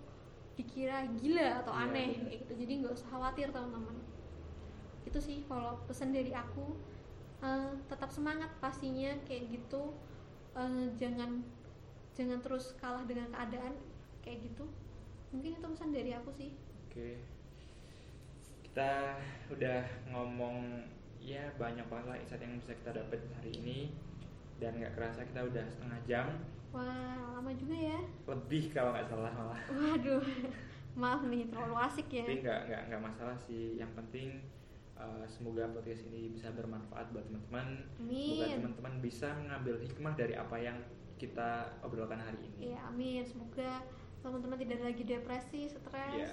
[0.58, 2.26] dikira gila atau Iya, aneh benar.
[2.26, 2.52] kayak gitu.
[2.66, 3.96] Jadi nggak usah khawatir teman-teman.
[5.06, 6.74] Itu sih kalau pesan dari aku.
[7.46, 9.94] Eh, tetap semangat pastinya kayak gitu.
[10.58, 11.46] Eh, jangan
[12.18, 13.78] jangan terus kalah dengan keadaan
[14.18, 14.66] kayak gitu.
[15.30, 16.50] Mungkin itu pesan dari aku sih
[16.91, 17.22] Oke.
[18.66, 19.14] Kita
[19.47, 19.80] udah
[20.11, 20.82] ngomong
[21.22, 23.78] ya banyak banget lah insight yang bisa kita dapat hari ini
[24.59, 26.26] dan nggak kerasa kita udah setengah jam
[26.72, 29.61] wah lama juga ya lebih kalau nggak salah malah.
[29.68, 30.24] waduh
[30.97, 33.78] maaf nih terlalu asik ya Tapi nggak nggak nggak masalah sih.
[33.78, 34.28] Yang penting
[34.99, 37.86] uh, semoga podcast ini bisa bermanfaat buat teman-teman.
[37.95, 40.78] Semoga teman-teman bisa mengambil hikmah dari apa yang
[41.20, 42.72] kita obrolkan hari ini.
[42.72, 43.22] Iya, amin.
[43.22, 43.84] Semoga
[44.24, 46.16] teman-teman tidak lagi depresi, stres.
[46.16, 46.32] Iya,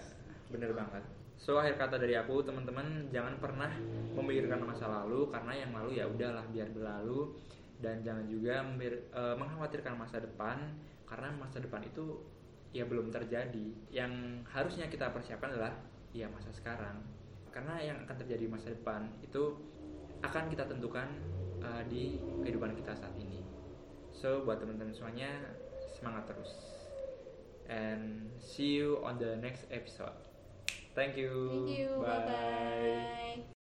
[0.52, 1.04] bener banget.
[1.38, 3.70] So akhir kata dari aku teman-teman jangan pernah
[4.18, 7.38] memikirkan masa lalu karena yang lalu ya udahlah biar berlalu
[7.78, 10.74] dan jangan juga eh, mengkhawatirkan masa depan
[11.06, 12.26] karena masa depan itu
[12.74, 13.70] ya belum terjadi.
[13.94, 15.78] Yang harusnya kita persiapkan adalah
[16.10, 17.06] ya masa sekarang
[17.54, 19.58] karena yang akan terjadi di masa depan itu
[20.26, 21.06] akan kita tentukan
[21.62, 23.46] eh, di kehidupan kita saat ini.
[24.10, 25.54] So buat teman-teman semuanya
[25.94, 26.50] semangat terus
[27.70, 30.27] and see you on the next episode.
[30.98, 31.30] Thank you.
[31.52, 32.02] Thank you.
[32.02, 32.26] Bye.
[32.26, 33.54] Bye bye.